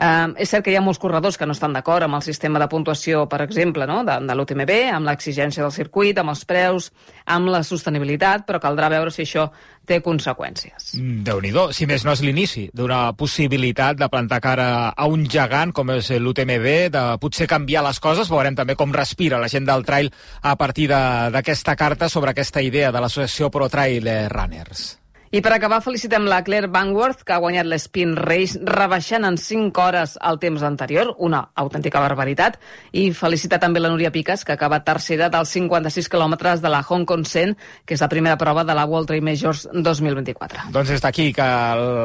Eh, 0.00 0.28
és 0.40 0.48
cert 0.48 0.64
que 0.64 0.72
hi 0.72 0.78
ha 0.78 0.84
molts 0.84 1.00
corredors 1.00 1.36
que 1.36 1.44
no 1.44 1.52
estan 1.52 1.74
d'acord 1.76 2.06
amb 2.06 2.16
el 2.16 2.24
sistema 2.24 2.60
de 2.62 2.68
puntuació, 2.72 3.26
per 3.28 3.42
exemple, 3.44 3.84
no? 3.86 4.00
de, 4.08 4.16
de 4.24 4.36
l'UTMB, 4.36 4.72
amb 4.94 5.10
l'exigència 5.10 5.60
del 5.60 5.74
circuit, 5.74 6.16
amb 6.18 6.32
els 6.32 6.46
preus, 6.48 6.88
amb 7.28 7.50
la 7.52 7.60
sostenibilitat, 7.66 8.46
però 8.48 8.62
caldrà 8.62 8.88
veure 8.92 9.12
si 9.12 9.26
això 9.26 9.50
té 9.84 9.98
conseqüències. 10.04 10.94
Mm, 10.96 11.20
déu 11.26 11.42
nhi 11.44 11.52
si 11.76 11.88
més 11.90 12.06
no 12.06 12.14
és 12.16 12.22
l'inici 12.24 12.68
d'una 12.72 13.12
possibilitat 13.18 13.98
de 14.00 14.08
plantar 14.08 14.40
cara 14.40 14.68
a 14.96 15.08
un 15.10 15.26
gegant 15.28 15.74
com 15.76 15.92
és 15.92 16.08
l'UTMB, 16.16 16.70
de 16.94 17.04
potser 17.20 17.48
canviar 17.50 17.84
les 17.84 18.00
coses, 18.00 18.30
veurem 18.32 18.56
també 18.56 18.78
com 18.80 18.94
respira 18.96 19.42
la 19.42 19.50
gent 19.52 19.68
del 19.68 19.84
trail 19.84 20.08
a 20.40 20.56
partir 20.56 20.88
d'aquesta 20.88 21.76
carta 21.76 22.08
sobre 22.08 22.32
aquesta 22.32 22.62
idea 22.62 22.88
de 22.92 23.04
l'associació 23.04 23.50
Pro 23.52 23.68
Trail 23.68 24.08
Runners. 24.32 25.00
I 25.30 25.38
per 25.46 25.52
acabar, 25.54 25.76
felicitem 25.78 26.24
la 26.26 26.40
Claire 26.42 26.66
Bangworth, 26.66 27.20
que 27.22 27.30
ha 27.30 27.38
guanyat 27.38 27.68
l'Spin 27.70 28.16
Race, 28.18 28.58
rebaixant 28.66 29.22
en 29.22 29.36
5 29.38 29.78
hores 29.78 30.16
el 30.26 30.40
temps 30.42 30.64
anterior, 30.66 31.12
una 31.22 31.44
autèntica 31.54 32.00
barbaritat, 32.02 32.56
i 32.98 33.12
felicitar 33.14 33.60
també 33.62 33.78
la 33.78 33.92
Núria 33.92 34.10
Piques, 34.10 34.42
que 34.42 34.56
acaba 34.56 34.80
tercera 34.82 35.28
dels 35.30 35.52
56 35.54 36.10
quilòmetres 36.10 36.64
de 36.64 36.72
la 36.74 36.80
Hong 36.82 37.04
Kong 37.06 37.22
Sen, 37.30 37.54
que 37.86 37.94
és 37.94 38.02
la 38.02 38.08
primera 38.10 38.40
prova 38.40 38.64
de 38.66 38.74
la 38.74 38.88
World 38.90 39.06
Trail 39.06 39.22
Majors 39.22 39.68
2024. 39.70 40.64
Doncs 40.74 40.90
és 40.96 41.06
d'aquí 41.06 41.28
que 41.38 41.46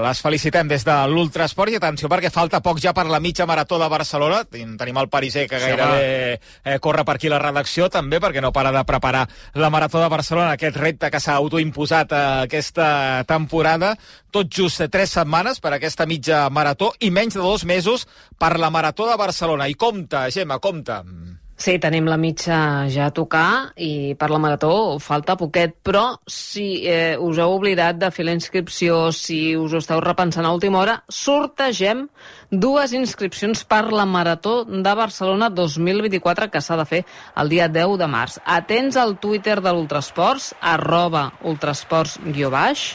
les 0.05 0.21
felicitem 0.21 0.69
des 0.69 0.85
de 0.85 0.99
l'Ultrasport 1.09 1.73
i 1.73 1.81
atenció 1.81 2.11
perquè 2.13 2.29
falta 2.29 2.61
poc 2.61 2.77
ja 2.77 2.93
per 2.93 3.07
la 3.09 3.23
mitja 3.25 3.49
marató 3.49 3.81
de 3.81 3.89
Barcelona. 3.89 4.43
Tenim 4.45 5.01
el 5.01 5.09
Pariser 5.09 5.47
que 5.49 5.63
gairebé 5.65 6.05
eh, 6.37 6.77
corre 6.77 7.01
per 7.01 7.17
aquí 7.17 7.33
la 7.33 7.41
redacció 7.41 7.89
també 7.89 8.21
perquè 8.21 8.45
no 8.45 8.53
para 8.53 8.69
de 8.69 8.85
preparar 8.85 9.25
la 9.57 9.73
marató 9.73 9.97
de 9.97 10.13
Barcelona, 10.13 10.53
aquest 10.53 10.77
repte 10.77 11.09
que 11.09 11.25
s'ha 11.25 11.41
autoimposat 11.41 12.13
eh, 12.13 12.23
aquesta 12.45 12.93
temporada, 13.23 13.93
tot 14.31 14.51
just 14.51 14.83
tres 14.91 15.15
setmanes 15.15 15.61
per 15.63 15.75
aquesta 15.77 16.05
mitja 16.05 16.49
marató 16.49 16.91
i 16.99 17.09
menys 17.09 17.39
de 17.39 17.41
dos 17.45 17.65
mesos 17.65 18.07
per 18.37 18.57
la 18.59 18.69
marató 18.69 19.09
de 19.09 19.17
Barcelona. 19.17 19.69
I 19.71 19.79
compta, 19.79 20.27
Gemma, 20.31 20.59
compta. 20.59 21.03
Sí, 21.55 21.77
tenim 21.79 22.03
la 22.11 22.17
mitja 22.19 22.57
ja 22.91 23.05
a 23.07 23.13
tocar 23.15 23.71
i 23.79 24.11
per 24.19 24.27
la 24.27 24.41
marató 24.43 24.97
falta 24.99 25.37
poquet, 25.39 25.77
però 25.87 26.17
si 26.27 26.83
eh, 26.83 27.15
us 27.15 27.39
heu 27.39 27.53
oblidat 27.55 27.95
de 27.95 28.09
fer 28.11 28.25
la 28.27 28.33
inscripció, 28.35 29.13
si 29.15 29.55
us 29.55 29.71
ho 29.71 29.79
esteu 29.79 30.01
repensant 30.03 30.43
a 30.43 30.51
última 30.51 30.81
hora, 30.81 30.97
sortegem 31.07 32.09
dues 32.51 32.91
inscripcions 32.99 33.63
per 33.63 33.85
la 33.95 34.03
marató 34.03 34.65
de 34.67 34.95
Barcelona 34.99 35.47
2024 35.47 36.49
que 36.51 36.59
s'ha 36.59 36.75
de 36.75 36.87
fer 36.91 37.01
el 37.39 37.55
dia 37.55 37.69
10 37.71 37.95
de 38.03 38.11
març. 38.11 38.35
Atents 38.43 38.99
al 38.99 39.15
Twitter 39.23 39.61
de 39.63 39.71
l'Ultrasports, 39.71 40.51
arroba 40.59 41.29
ultrasports-baix, 41.47 42.87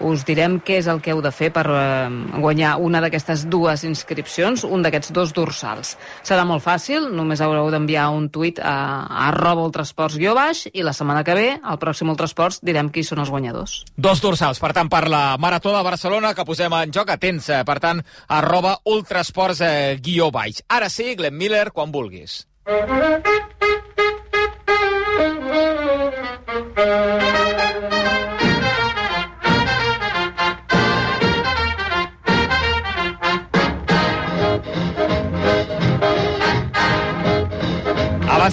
us 0.00 0.24
direm 0.28 0.58
què 0.64 0.78
és 0.80 0.88
el 0.90 1.00
que 1.04 1.12
heu 1.14 1.20
de 1.24 1.32
fer 1.34 1.50
per 1.54 1.66
eh, 1.68 2.08
guanyar 2.40 2.76
una 2.80 3.00
d'aquestes 3.04 3.46
dues 3.52 3.84
inscripcions, 3.88 4.64
un 4.64 4.84
d'aquests 4.84 5.12
dos 5.16 5.34
dorsals. 5.36 5.96
Serà 6.26 6.44
molt 6.48 6.64
fàcil, 6.64 7.10
només 7.14 7.40
haureu 7.44 7.70
d'enviar 7.72 8.08
un 8.14 8.28
tuit 8.32 8.60
a, 8.60 8.76
a 9.06 9.28
arroba 9.30 9.66
ultrasports 9.68 10.18
baix 10.20 10.66
i 10.72 10.84
la 10.86 10.94
setmana 10.96 11.24
que 11.24 11.34
ve, 11.36 11.48
al 11.62 11.78
pròxim 11.80 12.10
Ultrasports, 12.10 12.60
direm 12.66 12.90
qui 12.90 13.04
són 13.06 13.20
els 13.22 13.30
guanyadors. 13.30 13.80
Dos 13.96 14.22
dorsals, 14.22 14.60
per 14.62 14.72
tant, 14.76 14.90
per 14.90 15.06
la 15.08 15.36
Marató 15.38 15.74
de 15.74 15.82
Barcelona 15.86 16.34
que 16.34 16.46
posem 16.48 16.72
en 16.80 16.94
joc, 16.94 17.12
atents, 17.14 17.50
eh, 17.50 17.62
per 17.66 17.78
tant, 17.82 18.02
arroba 18.28 18.78
ultrasports 18.84 19.62
eh, 19.66 19.98
guió 20.02 20.30
baix. 20.34 20.62
Ara 20.68 20.90
sí, 20.90 21.14
Glenn 21.16 21.38
Miller, 21.38 21.70
quan 21.72 21.92
vulguis. 21.92 22.44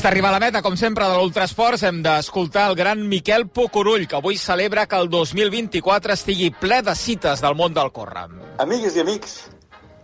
D'arribar 0.07 0.29
a 0.29 0.37
la 0.37 0.39
meta, 0.39 0.61
com 0.63 0.77
sempre, 0.79 1.03
de 1.03 1.15
l'Ultrasports, 1.19 1.81
hem 1.83 1.97
d'escoltar 1.99 2.69
el 2.69 2.75
gran 2.79 3.01
Miquel 3.11 3.43
Pucurull, 3.51 4.05
que 4.07 4.15
avui 4.15 4.37
celebra 4.39 4.85
que 4.87 4.95
el 4.95 5.09
2024 5.11 6.15
estigui 6.15 6.47
ple 6.61 6.77
de 6.87 6.93
cites 6.95 7.43
del 7.43 7.57
món 7.59 7.75
del 7.75 7.91
córrer. 7.91 8.23
Amigues 8.63 8.95
i 8.95 9.03
amics, 9.03 9.33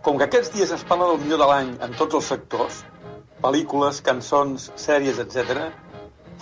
com 0.04 0.20
que 0.20 0.26
aquests 0.26 0.52
dies 0.52 0.74
es 0.76 0.84
parla 0.84 1.08
del 1.08 1.22
millor 1.22 1.40
de 1.40 1.48
l'any 1.48 1.72
en 1.88 1.96
tots 1.96 2.18
els 2.20 2.28
sectors, 2.34 2.82
pel·lícules, 3.40 4.02
cançons, 4.04 4.68
sèries, 4.76 5.24
etc., 5.24 5.70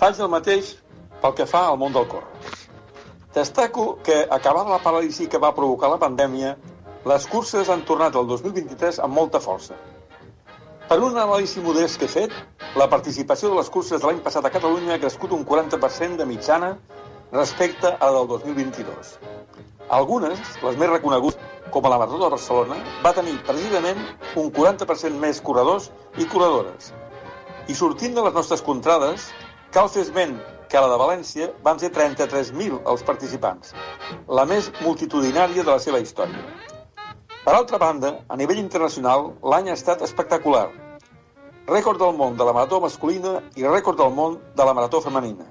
faig 0.03 0.19
el 0.19 0.35
mateix 0.35 0.75
pel 1.23 1.39
que 1.39 1.47
fa 1.47 1.63
al 1.69 1.79
món 1.79 1.95
del 1.95 2.11
córrer. 2.11 2.59
Destaco 3.39 3.87
que, 4.03 4.25
acabada 4.41 4.75
la 4.75 4.83
paràlisi 4.83 5.31
que 5.31 5.39
va 5.39 5.55
provocar 5.55 5.95
la 5.95 6.03
pandèmia, 6.03 6.57
les 7.15 7.31
curses 7.31 7.71
han 7.71 7.87
tornat 7.87 8.19
al 8.19 8.27
2023 8.27 8.99
amb 9.07 9.23
molta 9.23 9.39
força 9.39 9.79
per 10.93 11.01
un 11.01 11.15
anàlisi 11.17 11.63
modest 11.65 11.97
que 11.97 12.05
he 12.05 12.13
fet, 12.13 12.33
la 12.77 12.85
participació 12.93 13.49
de 13.49 13.57
les 13.57 13.69
curses 13.73 14.03
de 14.03 14.05
l'any 14.05 14.19
passat 14.21 14.45
a 14.45 14.51
Catalunya 14.53 14.91
ha 14.93 15.01
crescut 15.01 15.31
un 15.33 15.47
40% 15.49 16.19
de 16.21 16.27
mitjana 16.29 16.69
respecte 17.31 17.95
a 17.95 18.11
la 18.13 18.19
del 18.19 18.27
2022. 18.29 19.15
Algunes, 19.99 20.43
les 20.61 20.77
més 20.83 20.91
reconegudes, 20.91 21.39
com 21.73 21.89
a 21.89 21.93
la 21.95 22.01
Marató 22.03 22.19
de 22.21 22.29
Barcelona, 22.35 22.77
va 23.07 23.15
tenir 23.17 23.39
precisament 23.47 24.03
un 24.43 24.51
40% 24.59 25.17
més 25.23 25.41
corredors 25.41 25.89
i 26.21 26.29
corredores. 26.35 26.93
I 27.73 27.79
sortint 27.79 28.13
de 28.13 28.27
les 28.27 28.37
nostres 28.37 28.61
contrades, 28.61 29.31
cal 29.73 29.89
fer 29.89 30.05
esment 30.05 30.37
que 30.69 30.77
a 30.77 30.85
la 30.85 30.93
de 30.93 31.01
València 31.07 31.49
van 31.65 31.81
ser 31.81 31.89
33.000 31.97 32.83
els 32.85 33.09
participants, 33.09 33.73
la 34.29 34.45
més 34.45 34.69
multitudinària 34.83 35.65
de 35.65 35.73
la 35.73 35.81
seva 35.81 36.05
història. 36.05 36.45
Per 37.43 37.57
altra 37.57 37.81
banda, 37.81 38.13
a 38.29 38.37
nivell 38.37 38.61
internacional, 38.61 39.33
l'any 39.43 39.73
ha 39.73 39.81
estat 39.81 40.05
espectacular, 40.05 40.69
rècord 41.67 41.99
del 41.99 42.17
món 42.17 42.37
de 42.37 42.45
la 42.45 42.53
marató 42.53 42.81
masculina 42.81 43.41
i 43.55 43.63
rècord 43.63 43.99
del 43.99 44.13
món 44.15 44.39
de 44.57 44.65
la 44.65 44.75
marató 44.75 45.01
femenina. 45.01 45.47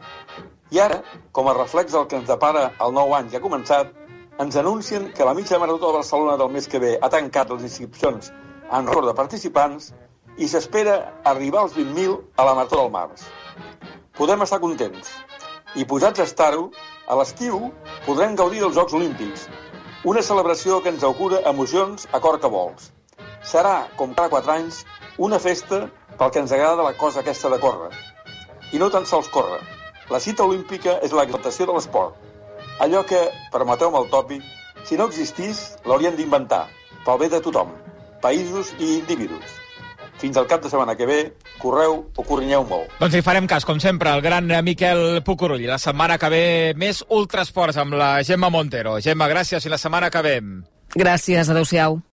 I 0.72 0.80
ara, 0.80 1.02
com 1.32 1.48
a 1.48 1.54
reflex 1.54 1.92
del 1.94 2.08
que 2.08 2.18
ens 2.20 2.28
depara 2.28 2.72
el 2.84 2.94
nou 2.94 3.16
any 3.16 3.30
que 3.30 3.38
ha 3.40 3.44
començat, 3.44 3.94
ens 4.40 4.56
anuncien 4.56 5.12
que 5.14 5.26
la 5.26 5.34
mitja 5.34 5.60
marató 5.60 5.88
de 5.88 6.00
Barcelona 6.00 6.38
del 6.38 6.52
mes 6.52 6.68
que 6.68 6.80
ve 6.80 6.98
ha 7.02 7.10
tancat 7.10 7.50
les 7.52 7.64
inscripcions 7.64 8.32
en 8.72 8.88
rècord 8.88 9.08
de 9.08 9.16
participants 9.16 9.92
i 10.38 10.48
s'espera 10.48 10.96
arribar 11.24 11.64
als 11.64 11.76
20.000 11.76 12.18
a 12.38 12.46
la 12.48 12.56
marató 12.56 12.82
del 12.82 12.92
març. 12.92 13.28
Podem 14.18 14.42
estar 14.44 14.60
contents. 14.60 15.12
I 15.76 15.86
posats 15.88 16.20
a 16.20 16.28
estar-ho, 16.28 16.72
a 17.08 17.16
l'estiu 17.16 17.72
podrem 18.06 18.36
gaudir 18.36 18.60
dels 18.64 18.76
Jocs 18.76 18.96
Olímpics, 18.96 19.48
una 20.04 20.24
celebració 20.24 20.82
que 20.82 20.92
ens 20.92 21.04
augura 21.04 21.44
emocions 21.52 22.08
a 22.12 22.20
cor 22.20 22.40
que 22.40 22.50
vols. 22.52 22.92
Serà, 23.44 23.88
com 23.98 24.16
cada 24.16 24.30
quatre 24.30 24.52
anys, 24.54 24.84
una 25.18 25.40
festa 25.40 25.86
pel 26.22 26.30
que 26.30 26.38
ens 26.38 26.52
agrada 26.54 26.84
la 26.86 26.94
cosa 26.94 27.22
aquesta 27.22 27.50
de 27.50 27.58
córrer. 27.58 27.90
I 28.72 28.78
no 28.78 28.92
tan 28.94 29.08
sols 29.10 29.28
córrer. 29.34 29.58
La 30.14 30.20
cita 30.22 30.46
olímpica 30.46 31.00
és 31.02 31.16
l'exaltació 31.18 31.66
de 31.66 31.74
l'esport. 31.74 32.14
Allò 32.84 33.02
que, 33.10 33.18
permeteu-me 33.50 33.98
el 33.98 34.12
tòpic, 34.12 34.44
si 34.86 35.00
no 35.00 35.08
existís, 35.10 35.64
l'haurien 35.86 36.14
d'inventar, 36.14 36.68
pel 37.08 37.18
bé 37.24 37.30
de 37.32 37.40
tothom, 37.42 37.74
països 38.22 38.70
i 38.78 39.00
individus. 39.00 39.58
Fins 40.22 40.38
al 40.38 40.46
cap 40.46 40.62
de 40.62 40.70
setmana 40.70 40.94
que 40.94 41.08
ve, 41.10 41.18
correu 41.58 41.98
o 42.14 42.28
corrinyeu 42.28 42.68
molt. 42.70 42.94
Doncs 43.02 43.18
hi 43.18 43.24
farem 43.26 43.50
cas, 43.50 43.66
com 43.66 43.82
sempre, 43.82 44.14
el 44.14 44.22
gran 44.22 44.54
Miquel 44.62 45.24
Pucurull. 45.26 45.66
La 45.66 45.82
setmana 45.82 46.20
que 46.22 46.30
ve, 46.30 46.46
més 46.78 47.02
Ultrasports 47.10 47.82
amb 47.82 47.98
la 47.98 48.12
Gemma 48.22 48.54
Montero. 48.54 49.00
Gemma, 49.02 49.26
gràcies 49.32 49.66
i 49.66 49.74
la 49.74 49.82
setmana 49.82 50.14
que 50.14 50.22
ve. 50.22 50.38
Gràcies, 50.94 51.50
adeu-siau. 51.50 52.04